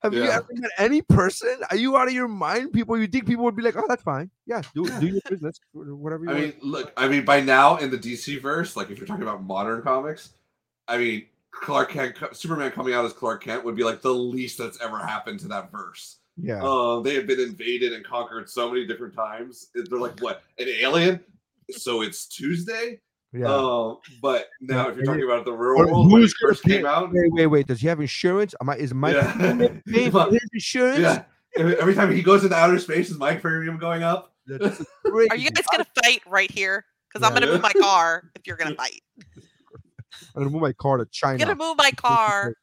[0.03, 1.57] Have you ever met any person?
[1.71, 2.97] Are you out of your mind people?
[2.97, 6.23] You think people would be like oh that's fine yeah do, do your business whatever
[6.25, 6.45] you I want.
[6.45, 9.43] mean, look, I mean, by now in the DC verse, like if you're talking about
[9.43, 10.33] modern comics,
[10.87, 14.57] I mean, Clark Kent, Superman coming out as Clark Kent would be like the least
[14.57, 16.17] that's ever happened to that verse.
[16.37, 19.69] yeah Um, they have been invaded and conquered so many different times.
[19.73, 21.19] They're like, what, an alien?
[21.71, 22.99] So it's Tuesday?
[23.33, 26.25] yeah Um, but now Yeah, if you're talking about the real Or world when it
[26.25, 28.77] who's gonna first pay- came out, wait wait wait does he have insurance am i
[28.77, 29.33] is my Yeah.
[29.91, 31.23] paying for his insurance yeah.
[31.57, 34.31] Every every time he goes into outer space, is my premium going up?
[34.51, 36.85] Are you guys gonna fight right here?
[37.11, 39.01] Because I'm gonna move my car if you're gonna fight.
[40.35, 41.33] I'm gonna move my car to China.
[41.33, 41.55] I'm China.
[41.55, 42.53] gonna move my car.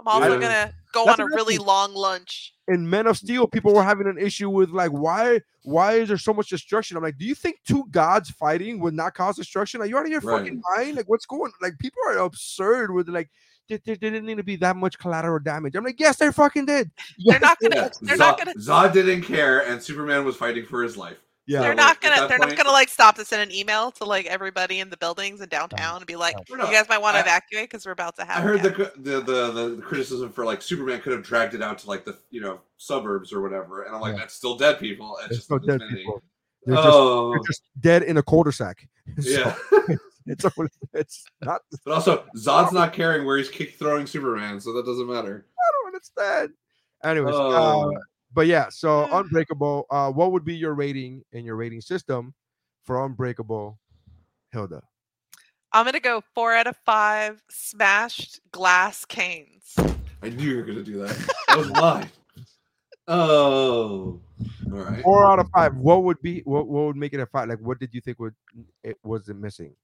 [0.00, 0.40] I'm also Yeah.
[0.40, 1.66] gonna go That's on a really think.
[1.66, 2.54] long lunch.
[2.68, 6.18] In Men of Steel, people were having an issue with like, why, why is there
[6.18, 6.96] so much destruction?
[6.96, 9.80] I'm like, do you think two gods fighting would not cause destruction?
[9.80, 10.96] Are you out of your fucking mind?
[10.96, 11.50] Like, what's going?
[11.60, 13.30] Like, people are absurd with like,
[13.68, 15.74] there, there didn't need to be that much collateral damage.
[15.76, 16.90] I'm like, yes, they fucking did.
[17.24, 17.76] They're not gonna.
[17.76, 17.88] Yeah.
[18.00, 18.54] They're Zod, not gonna.
[18.54, 21.18] Zod didn't care, and Superman was fighting for his life.
[21.48, 22.28] Yeah, They're like, not gonna.
[22.28, 24.98] They're point- not gonna like stop to send an email to like everybody in the
[24.98, 28.16] buildings in downtown and be like, "You guys might want to evacuate because we're about
[28.16, 31.12] to have." I a heard the, the the the the criticism for like Superman could
[31.12, 34.12] have dragged it out to like the you know suburbs or whatever, and I'm like,
[34.12, 34.20] Yeah.
[34.20, 35.16] that's still dead people.
[35.20, 35.94] It's There's just no it's dead many.
[35.94, 36.22] people.
[36.66, 38.86] They're just, Oh, they're just dead in a cul-de-sac.
[39.22, 39.56] So, yeah.
[40.26, 40.44] it's
[40.92, 41.62] it's not.
[41.86, 45.46] but also, Zod's not caring where he's kick throwing Superman, so that doesn't matter.
[45.58, 46.52] I don't understand.
[47.04, 47.92] Anyways, uh, Oh.
[48.32, 49.20] But yeah, so Mm.
[49.20, 49.86] Unbreakable.
[49.90, 52.34] Uh, what would be your rating in your rating system
[52.84, 53.78] for Unbreakable,
[54.50, 54.82] Hilda?
[55.72, 59.74] I'm gonna go four out of five smashed glass canes.
[60.22, 61.16] I knew you were gonna do that.
[61.48, 62.10] That was mine.
[63.06, 64.20] Oh,
[64.70, 65.02] all right.
[65.02, 65.74] Four out of five.
[65.76, 67.48] What would be what, what would make it a five?
[67.48, 68.34] Like what did you think would
[68.82, 69.74] it was it missing?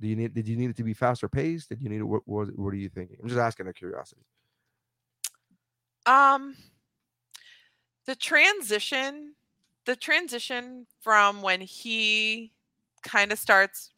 [0.00, 1.68] Do you need did you need it to be faster paced?
[1.68, 3.16] Did you need it what was what are you thinking?
[3.20, 4.22] I'm just asking a curiosity.
[6.06, 6.56] Um,
[8.08, 9.34] the transition,
[9.84, 12.50] the transition from when he
[13.02, 13.90] kind of starts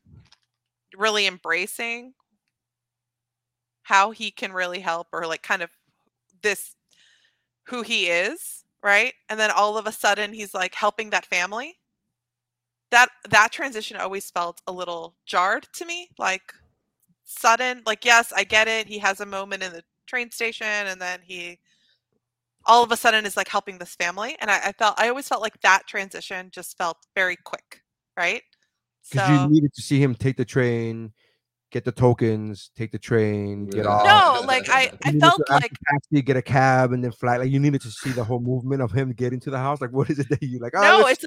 [0.99, 2.13] really embracing
[3.85, 5.71] how he can really help, or like kind of
[6.43, 6.75] this
[7.69, 9.15] who he is, right?
[9.29, 11.79] And then all of a sudden he's like helping that family.
[12.91, 16.53] That that transition always felt a little jarred to me, like
[17.25, 17.83] sudden.
[17.87, 18.89] Like yes, I get it.
[18.89, 21.61] He has a moment in the train station, and then he
[22.71, 25.29] all of a sudden is like helping this family and I, I, felt i always
[25.29, 27.83] felt like that transition just felt very quick
[28.17, 28.43] right?
[29.11, 31.13] Because so, you needed to see him take the train
[31.71, 36.21] get the tokens take the train get off no like i i felt like taxi,
[36.21, 38.91] get a cab and then fly like you needed to see the whole movement of
[38.91, 41.25] him getting to the house like what is it that you like oh, no it's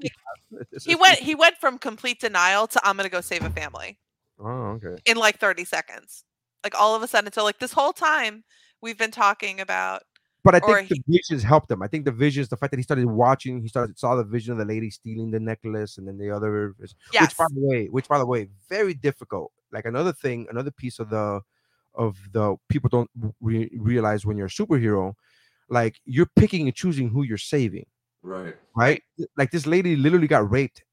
[0.52, 3.98] like he went he went from complete denial to i'm gonna go save a family.
[4.40, 5.02] Oh okay.
[5.06, 6.24] In like 30 seconds.
[6.64, 8.44] Like all of a sudden so like this whole time
[8.82, 10.04] we've been talking about
[10.44, 11.82] but I think the visions helped him.
[11.82, 14.52] I think the visions, the fact that he started watching, he started saw the vision
[14.52, 16.76] of the lady stealing the necklace, and then the other,
[17.14, 17.22] yes.
[17.22, 19.52] which by the way, which by the way, very difficult.
[19.72, 21.42] Like another thing, another piece of the
[21.96, 25.14] of the people don't re- realize when you're a superhero,
[25.70, 27.86] like you're picking and choosing who you're saving.
[28.22, 28.56] Right.
[28.76, 29.02] Right.
[29.38, 30.84] Like this lady literally got raped,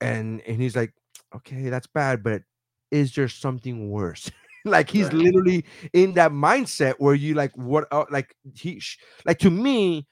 [0.00, 0.94] and and he's like,
[1.34, 2.42] okay, that's bad, but
[2.90, 4.30] is there something worse?
[4.64, 5.14] like he's right.
[5.14, 8.80] literally in that mindset where you like what uh, like he
[9.24, 10.06] like to me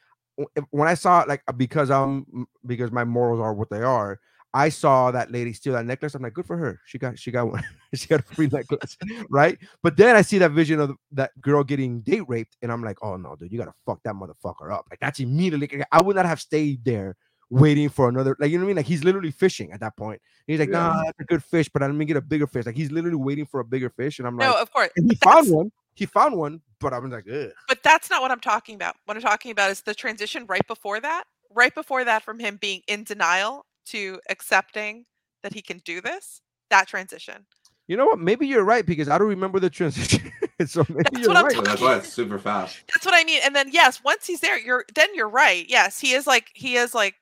[0.70, 4.18] when I saw it like uh, because I'm because my morals are what they are.
[4.54, 6.14] I saw that lady steal that necklace.
[6.14, 6.80] I'm like, good for her.
[6.86, 7.62] She got she got one.
[7.94, 8.96] she got a free necklace,
[9.30, 9.58] right?
[9.82, 12.96] But then I see that vision of that girl getting date raped, and I'm like,
[13.02, 14.86] oh no, dude, you gotta fuck that motherfucker up.
[14.90, 15.84] Like that's immediately.
[15.92, 17.16] I would not have stayed there
[17.50, 18.36] waiting for another.
[18.38, 18.76] Like you know what I mean?
[18.76, 20.20] Like he's literally fishing at that point.
[20.46, 20.78] He's like, yeah.
[20.78, 22.66] nah, that's a good fish, but I'm gonna get a bigger fish.
[22.66, 24.90] Like he's literally waiting for a bigger fish, and I'm like, no, of course.
[24.96, 25.72] And he found one.
[25.94, 27.50] He found one, but I'm like, Ugh.
[27.66, 28.94] but that's not what I'm talking about.
[29.06, 31.24] What I'm talking about is the transition right before that.
[31.50, 35.06] Right before that, from him being in denial to accepting
[35.42, 36.40] that he can do this.
[36.70, 37.46] That transition.
[37.88, 38.18] You know what?
[38.18, 40.30] Maybe you're right because I don't remember the transition.
[40.66, 41.64] so maybe that's you're right.
[41.64, 42.78] that's why it's super fast.
[42.94, 43.40] That's what I mean.
[43.42, 45.64] And then yes, once he's there, you're then you're right.
[45.68, 47.14] Yes, he is like he is like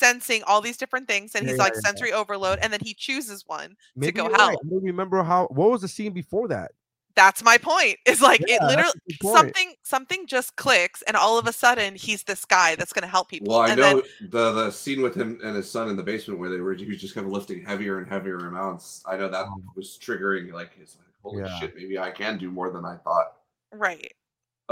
[0.00, 2.94] sensing all these different things and he's yeah, like yeah, sensory overload and then he
[2.94, 4.50] chooses one Maybe to go help.
[4.50, 4.58] Right.
[4.64, 6.72] I remember how what was the scene before that?
[7.16, 7.98] That's my point.
[8.06, 8.92] Is like it literally
[9.22, 13.28] something something just clicks and all of a sudden he's this guy that's gonna help
[13.28, 13.48] people.
[13.48, 16.02] Well, I and know then, the the scene with him and his son in the
[16.02, 19.02] basement where they were he was just kind of lifting heavier and heavier amounts.
[19.06, 19.62] I know that oh.
[19.76, 23.34] was triggering like his like, holy shit, maybe I can do more than I thought.
[23.72, 24.14] Right.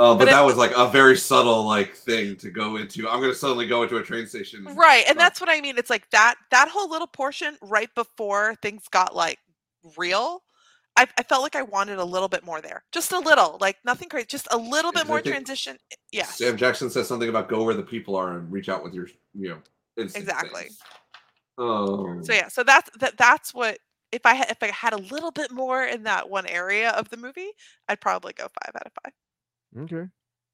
[0.01, 3.09] Oh, but, but that was like a very subtle like thing to go into.
[3.09, 4.64] I'm gonna suddenly go into a train station.
[4.64, 5.76] Right, and that's what I mean.
[5.76, 9.40] It's like that that whole little portion right before things got like
[9.96, 10.44] real.
[10.96, 13.76] I, I felt like I wanted a little bit more there, just a little, like
[13.84, 15.76] nothing crazy, just a little bit more transition.
[15.92, 16.24] Eh, yeah.
[16.24, 19.09] Sam Jackson says something about go where the people are and reach out with your,
[19.32, 19.59] you know,
[19.96, 20.70] exactly.
[21.57, 22.20] Oh.
[22.22, 23.16] So yeah, so that's that.
[23.16, 23.78] That's what
[24.12, 27.09] if I had if I had a little bit more in that one area of
[27.11, 27.51] the movie,
[27.88, 29.12] I'd probably go five out of five.
[29.76, 30.06] Okay.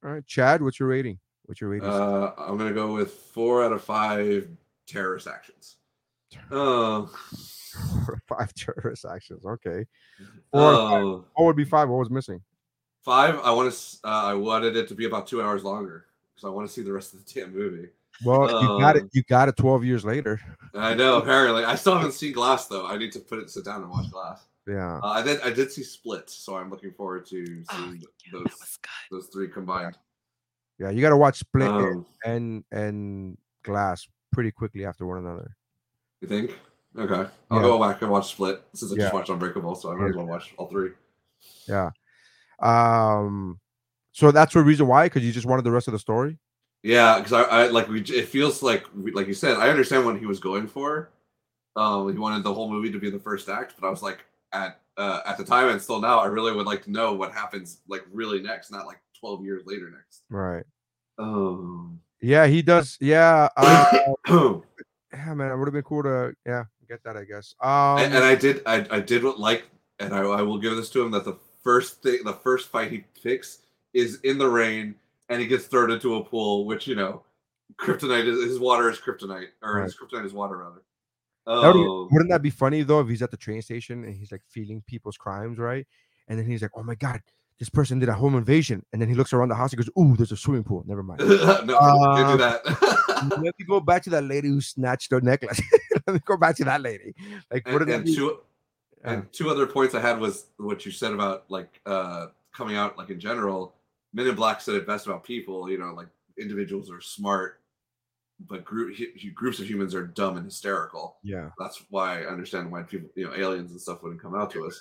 [0.03, 0.25] All right.
[0.25, 1.19] Chad, what's your rating?
[1.45, 1.89] What's your rating?
[1.89, 4.47] Uh, I'm gonna go with four out of five
[4.87, 5.77] terrorist actions.
[6.51, 7.05] Uh,
[8.27, 9.45] five terrorist actions.
[9.45, 9.85] Okay.
[10.51, 11.01] Four, uh,
[11.35, 11.89] what would be five?
[11.89, 12.41] What was missing?
[13.03, 13.39] Five.
[13.43, 13.97] I want to.
[14.03, 16.81] Uh, I wanted it to be about two hours longer because I want to see
[16.81, 17.89] the rest of the damn movie.
[18.23, 19.03] Well, you got it.
[19.03, 19.57] Um, you got it.
[19.57, 20.39] Twelve years later.
[20.73, 21.17] I know.
[21.21, 22.85] Apparently, I still haven't seen Glass though.
[22.87, 24.45] I need to put it, sit down and watch Glass.
[24.67, 24.99] Yeah.
[25.03, 25.41] Uh, I did.
[25.41, 28.79] I did see Split, so I'm looking forward to seeing oh, yeah, those
[29.11, 29.97] those three combined.
[30.79, 35.55] Yeah, you got to watch Split um, and and Glass pretty quickly after one another.
[36.21, 36.57] You think?
[36.97, 37.63] Okay, I'll yeah.
[37.63, 39.01] go back and watch Split since I yeah.
[39.03, 40.91] just watched Unbreakable, so I might as well watch all three.
[41.67, 41.91] Yeah.
[42.59, 43.59] Um.
[44.13, 46.37] So that's the reason why, because you just wanted the rest of the story.
[46.83, 48.01] Yeah, because I, I like we.
[48.01, 51.11] It feels like, like you said, I understand what he was going for.
[51.75, 54.23] Um, he wanted the whole movie to be the first act, but I was like,
[54.55, 57.33] at uh, at the time and still now, I really would like to know what
[57.33, 60.23] happens like really next, not like twelve years later next.
[60.29, 60.63] Right.
[61.19, 61.99] Um.
[62.21, 62.97] Yeah, he does.
[63.01, 63.49] Yeah.
[63.57, 63.85] Uh,
[65.13, 67.17] yeah, man, it would have been cool to yeah get that.
[67.17, 67.53] I guess.
[67.61, 67.99] Um.
[67.99, 68.61] And, and I did.
[68.65, 69.65] I I did what like,
[69.99, 72.91] and I, I will give this to him that the first thing, the first fight
[72.91, 73.59] he picks
[73.93, 74.95] is in the rain,
[75.29, 77.23] and he gets thrown into a pool, which you know,
[77.77, 79.83] kryptonite is his water is kryptonite, or right.
[79.83, 80.81] his kryptonite is water rather.
[81.47, 84.41] Um, wouldn't that be funny though if he's at the train station and he's like
[84.49, 85.85] feeling people's crimes, right?
[86.27, 87.21] And then he's like, "Oh my god,
[87.59, 89.71] this person did a home invasion," and then he looks around the house.
[89.73, 90.83] and goes, "Ooh, there's a swimming pool.
[90.87, 93.29] Never mind." no, Uh, do that.
[93.29, 95.61] Let me go back to that lady who snatched her necklace.
[96.07, 97.13] Let me go back to that lady.
[97.51, 98.39] Like, and, that and be- two
[99.03, 99.11] Yeah.
[99.13, 102.97] and two other points I had was what you said about like uh coming out
[102.97, 103.75] like in general.
[104.13, 105.69] Men in Black said it best about people.
[105.69, 106.07] You know, like
[106.39, 107.59] individuals are smart,
[108.39, 108.95] but group
[109.33, 111.17] groups of humans are dumb and hysterical.
[111.23, 114.51] yeah, That's why I understand why people, you know, aliens and stuff wouldn't come out
[114.51, 114.79] to us.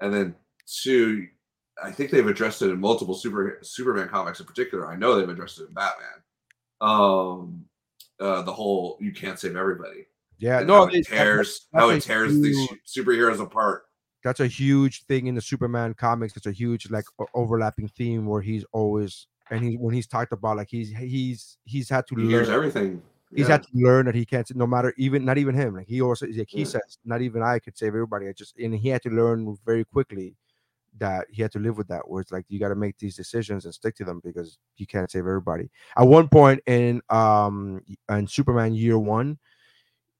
[0.00, 0.34] And then
[0.66, 1.26] two,
[1.82, 4.88] I think they've addressed it in multiple super Superman comics in particular.
[4.88, 6.22] I know they've addressed it in Batman.
[6.80, 7.64] Um,
[8.20, 10.06] uh, the whole you can't save everybody.
[10.38, 10.60] yeah.
[10.60, 13.84] No, how it tears how that's it tears these superheroes apart.
[14.24, 16.36] that's a huge thing in the Superman comics.
[16.36, 20.56] It's a huge like overlapping theme where he's always and he when he's talked about
[20.56, 23.02] like he's he's he's had to He learn everything.
[23.34, 23.52] he's Yeah.
[23.54, 26.26] had to learn that he can't no matter even not even him like he also
[26.26, 26.64] like he Yeah.
[26.66, 28.28] says not even I could save everybody.
[28.28, 30.34] I just and he had to learn very quickly
[30.98, 33.14] that he had to live with that where it's like you got to make these
[33.14, 35.70] decisions and stick to them because you can't save everybody.
[35.96, 39.38] At one point in um in Superman year one,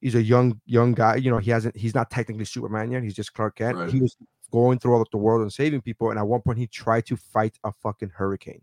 [0.01, 1.17] he's a young young guy.
[1.17, 3.03] You know, he hasn't he's not technically Superman yet.
[3.03, 3.77] He's just Clark Kent.
[3.79, 3.91] Right.
[3.91, 4.17] He was
[4.53, 6.11] going through all the world and saving people.
[6.11, 8.63] And at one point, he tried to fight a fucking hurricane,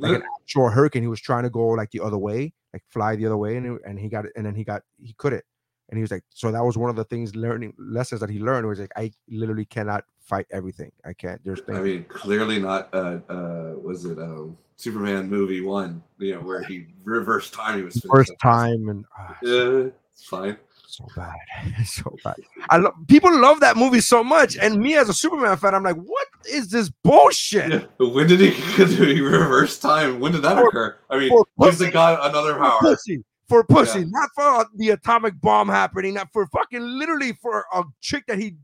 [0.00, 1.02] like an actual hurricane.
[1.02, 3.66] He was trying to go like the other way, like fly the other way, and
[3.66, 4.32] it- and he got it.
[4.36, 5.44] And then he got he couldn't.
[5.88, 8.38] And he was like, so that was one of the things learning lessons that he
[8.38, 10.92] learned was like, I literally cannot fight everything.
[11.04, 11.42] I can't.
[11.44, 11.78] There's things.
[11.78, 12.88] I mean, clearly not.
[12.94, 16.00] Uh, uh, was it um, Superman movie one?
[16.18, 17.78] You know, where he reversed time.
[17.78, 20.56] He was first time and ah, Yeah, it's fine.
[20.90, 21.34] So bad,
[21.86, 22.36] so bad.
[22.70, 25.82] I love people love that movie so much, and me as a Superman fan, I'm
[25.82, 27.70] like, what is this bullshit?
[27.70, 28.50] Yeah, but when did he,
[28.84, 30.20] he reverse time?
[30.20, 30.96] When did that For- occur?
[31.10, 32.78] I mean, for gives the guy another For power.
[32.80, 34.06] pussy, for pussy, Yeah.
[34.08, 38.56] not for the atomic bomb happening, not for fucking literally for a chick that he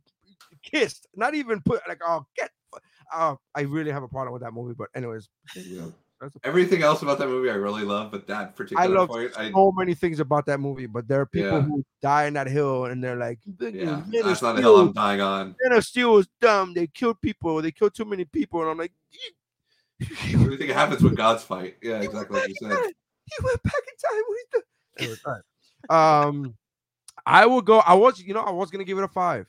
[0.63, 2.51] kissed, not even put like, oh, get.
[3.15, 5.87] Uh, I really have a problem with that movie, but anyways, Yeah.
[6.21, 8.99] That's a- Everything else about that movie I really love, but that particular point I
[9.01, 11.61] love point, I so many things about that movie, but there are people Yeah.
[11.63, 14.79] who die in that hill, and they're like, yeah, "Man of that's not the hill
[14.81, 15.55] I'm dying on.
[15.63, 16.73] Man of Steel was dumb.
[16.75, 17.61] They killed people.
[17.63, 18.61] They killed too many people.
[18.63, 18.93] And I'm like,
[20.35, 21.77] Everything happens when gods fight.
[21.83, 22.71] Yeah, exactly like you said.
[22.71, 24.23] He went back in time.
[24.27, 24.63] What he do-
[24.99, 26.25] Anyway, all right.
[26.27, 26.55] Um,
[27.27, 27.79] I will go.
[27.81, 29.47] I was, you know, I was gonna give it a five,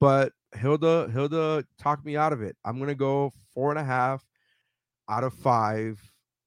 [0.00, 2.56] but Hilda, Hilda talked me out of it.
[2.64, 4.22] I'm gonna go four and a half
[5.08, 6.00] out of five.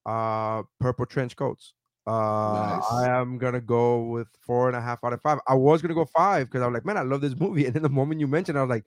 [0.05, 1.73] Uh, purple trench coats.
[2.07, 2.91] Uh, Nice.
[2.93, 5.39] I am gonna go with four and a half out of five.
[5.47, 7.65] I was gonna go five because I was like, man, I love this movie.
[7.65, 8.85] And then the moment you mentioned, I was like,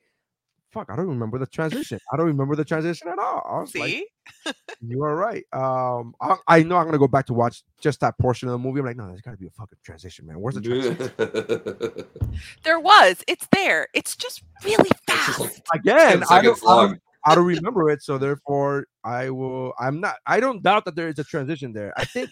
[0.71, 1.99] fuck, I don't remember the transition.
[2.13, 3.47] I don't remember the transition at all.
[3.47, 4.07] I was like, See?
[4.81, 5.45] you are right.
[5.53, 8.59] Um, I, I know I'm gonna go back to watch just that portion of the
[8.59, 8.81] movie.
[8.81, 10.41] I'm like, no, there's gotta be a fucking transition, man.
[10.41, 12.07] Where's the transition?
[12.65, 13.23] There was.
[13.29, 13.89] It's there.
[13.93, 15.41] It's just really fast.
[15.41, 17.03] like Again, I don't, I, don't.
[17.27, 19.73] I don't remember it, so therefore I will.
[19.79, 20.17] I'm not.
[20.27, 21.93] I don't doubt that there is a transition there.
[21.97, 22.31] I think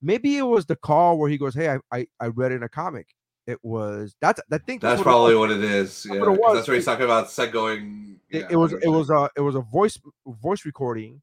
[0.00, 2.68] maybe it was the call where he goes, "Hey, I I, I read in a
[2.68, 3.08] comic."
[3.46, 5.48] It was that's I think That's what probably was.
[5.48, 6.04] what it is.
[6.04, 8.20] That's Yeah, what it that's where he's talking about set going.
[8.30, 11.20] it, yeah, it was it was a it was a voice voice recording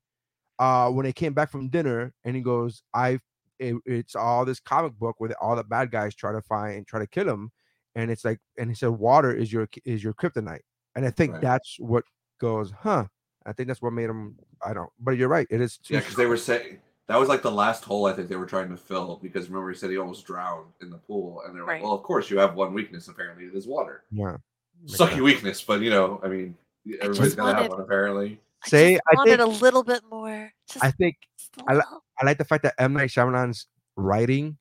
[0.60, 3.18] uh when they came back from dinner and he goes i
[3.58, 6.88] it, it's all this comic book where all the bad guys try to find and
[6.88, 7.52] try to kill him
[7.96, 10.60] and it's like and he said water is your is your kryptonite
[10.96, 11.42] and i think Right.
[11.42, 12.04] that's what
[12.40, 13.06] goes huh
[13.46, 14.36] i think that's what made him
[14.66, 17.28] i don't but you're right it is too Yeah, because they were saying that was
[17.30, 19.90] like the last hole I think they were trying to fill because remember he said
[19.90, 21.76] he almost drowned in the pool and they're Right.
[21.82, 24.04] like, well, of course you have one weakness apparently it is water.
[24.12, 24.38] yeah
[24.82, 25.22] Makes Sucky sense.
[25.22, 26.56] weakness, but you know, I mean,
[27.02, 28.40] everybody's just gonna have one apparently.
[28.66, 30.52] Say, just I wanted think- a little bit more.
[30.72, 31.82] Just, i think just a I li-
[32.22, 33.68] i like the fact that m night Shyamalan's
[33.98, 34.58] writing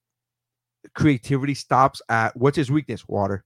[0.95, 3.45] creativity stops at what's his weakness water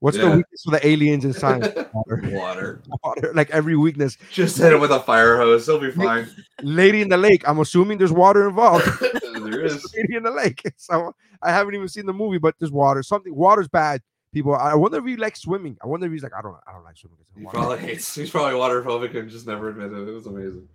[0.00, 0.36] what's the Yeah.
[0.36, 2.82] weakness for the aliens in Signs water Water.
[3.04, 5.66] water like every weakness Just hit him with a fire hose.
[5.66, 6.28] He'll be fine.
[6.62, 7.42] Lady in the Lake.
[7.48, 8.86] I'm assuming there's water involved.
[9.34, 9.84] there is.
[9.96, 10.62] Lady in the Lake.
[10.76, 13.02] So I haven't even seen the movie, but there's water.
[13.02, 14.02] Something water's bad.
[14.32, 15.78] People, I wonder if he likes swimming.
[15.82, 17.16] I wonder if he's like, I don't, I don't like swimming.
[17.38, 18.14] He probably hates.
[18.14, 20.08] He's probably waterphobic and just never admitted it.
[20.10, 20.68] It was amazing.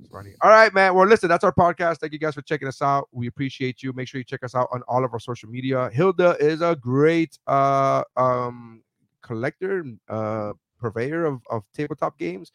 [0.00, 0.32] It's funny.
[0.40, 0.94] All right, man.
[0.94, 1.98] Well, listen, that's our podcast.
[1.98, 3.08] Thank you guys for checking us out.
[3.12, 3.92] We appreciate you.
[3.92, 5.90] Make sure you check us out on all of our social media.
[5.92, 8.82] Hilda is a great uh um
[9.22, 12.50] collector, uh purveyor of, of tabletop games.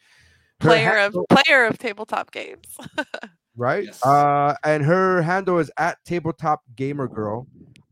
[0.60, 2.76] Her Player of player of tabletop games.
[3.56, 3.84] right?
[3.84, 4.04] Yes.
[4.04, 7.46] Uh, and her handle is at tabletop gamer girl,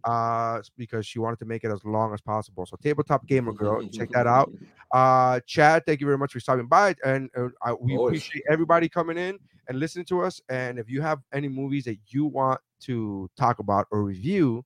[0.04, 2.66] uh, because she wanted to make it as long as possible.
[2.66, 4.52] So tabletop gamer girl, check that out.
[4.92, 8.20] Uh, Chad, thank you very much for stopping by, and uh, I, we Always.
[8.20, 10.40] appreciate everybody coming in and listening to us.
[10.48, 14.64] And if you have any movies that you want to talk about or review,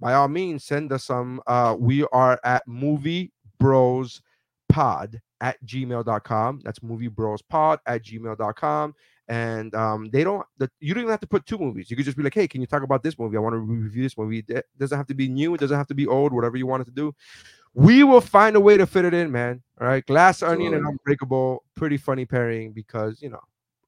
[0.00, 1.40] by all means, send us some.
[1.46, 4.22] Uh, we are at movie bros
[4.68, 6.60] pod at gmail.com.
[6.64, 8.94] That's movie bros pod at gmail.com.
[9.32, 11.90] And um, they don't, the, you don't even have to put two movies.
[11.90, 13.38] You could just be like, hey, can you talk about this movie?
[13.38, 14.44] I want to review this movie.
[14.46, 16.82] It doesn't have to be new, it doesn't have to be old, whatever you want
[16.82, 17.14] it to do.
[17.72, 19.62] We will find a way to fit it in, man.
[19.80, 20.04] All right.
[20.04, 23.40] Glass Onion and Unbreakable, pretty funny pairing because, you know,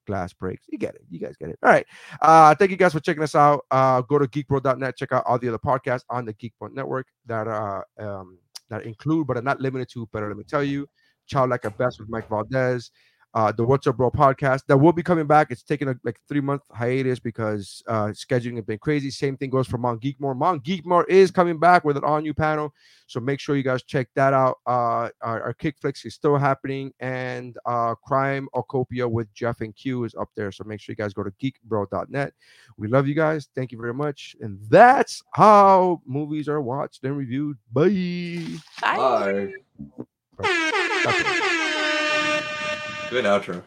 [0.07, 0.65] glass breaks.
[0.71, 1.03] You get it.
[1.11, 1.59] You guys get it.
[1.62, 1.87] All right.
[2.23, 3.66] Uh, thank you guys for checking us out.
[3.71, 4.97] Uh, go to geekbro.net.
[4.97, 8.39] Check out all the other podcasts on the Geekbro Network that uh, um,
[8.71, 10.07] that include but are not limited to.
[10.07, 10.89] Better let me tell you,
[11.27, 12.91] Child Like a Best with Mike Valdez.
[13.35, 15.51] Uh, the What's Up Bro podcast that will be coming back.
[15.51, 19.11] It's taking a like three month hiatus because uh, scheduling has been crazy.
[19.11, 20.36] Same thing goes for Mon Geekmore.
[20.36, 22.73] Mon Geekmore is coming back with an all new panel,
[23.09, 24.59] so make sure you guys check that out.
[24.66, 29.74] Uh, our, our kick flicks is still happening, and uh, Crime Ocopia with Jeff and
[29.74, 30.52] Q is up there.
[30.52, 32.32] So make sure you guys go to geekbro.net.
[32.78, 33.48] We love you guys.
[33.55, 34.36] Thank you very much.
[34.40, 37.59] And that's how movies are watched and reviewed.
[37.73, 38.59] Bye.
[38.81, 39.52] Bye.
[40.39, 41.51] Bye.
[43.15, 43.62] Good outro.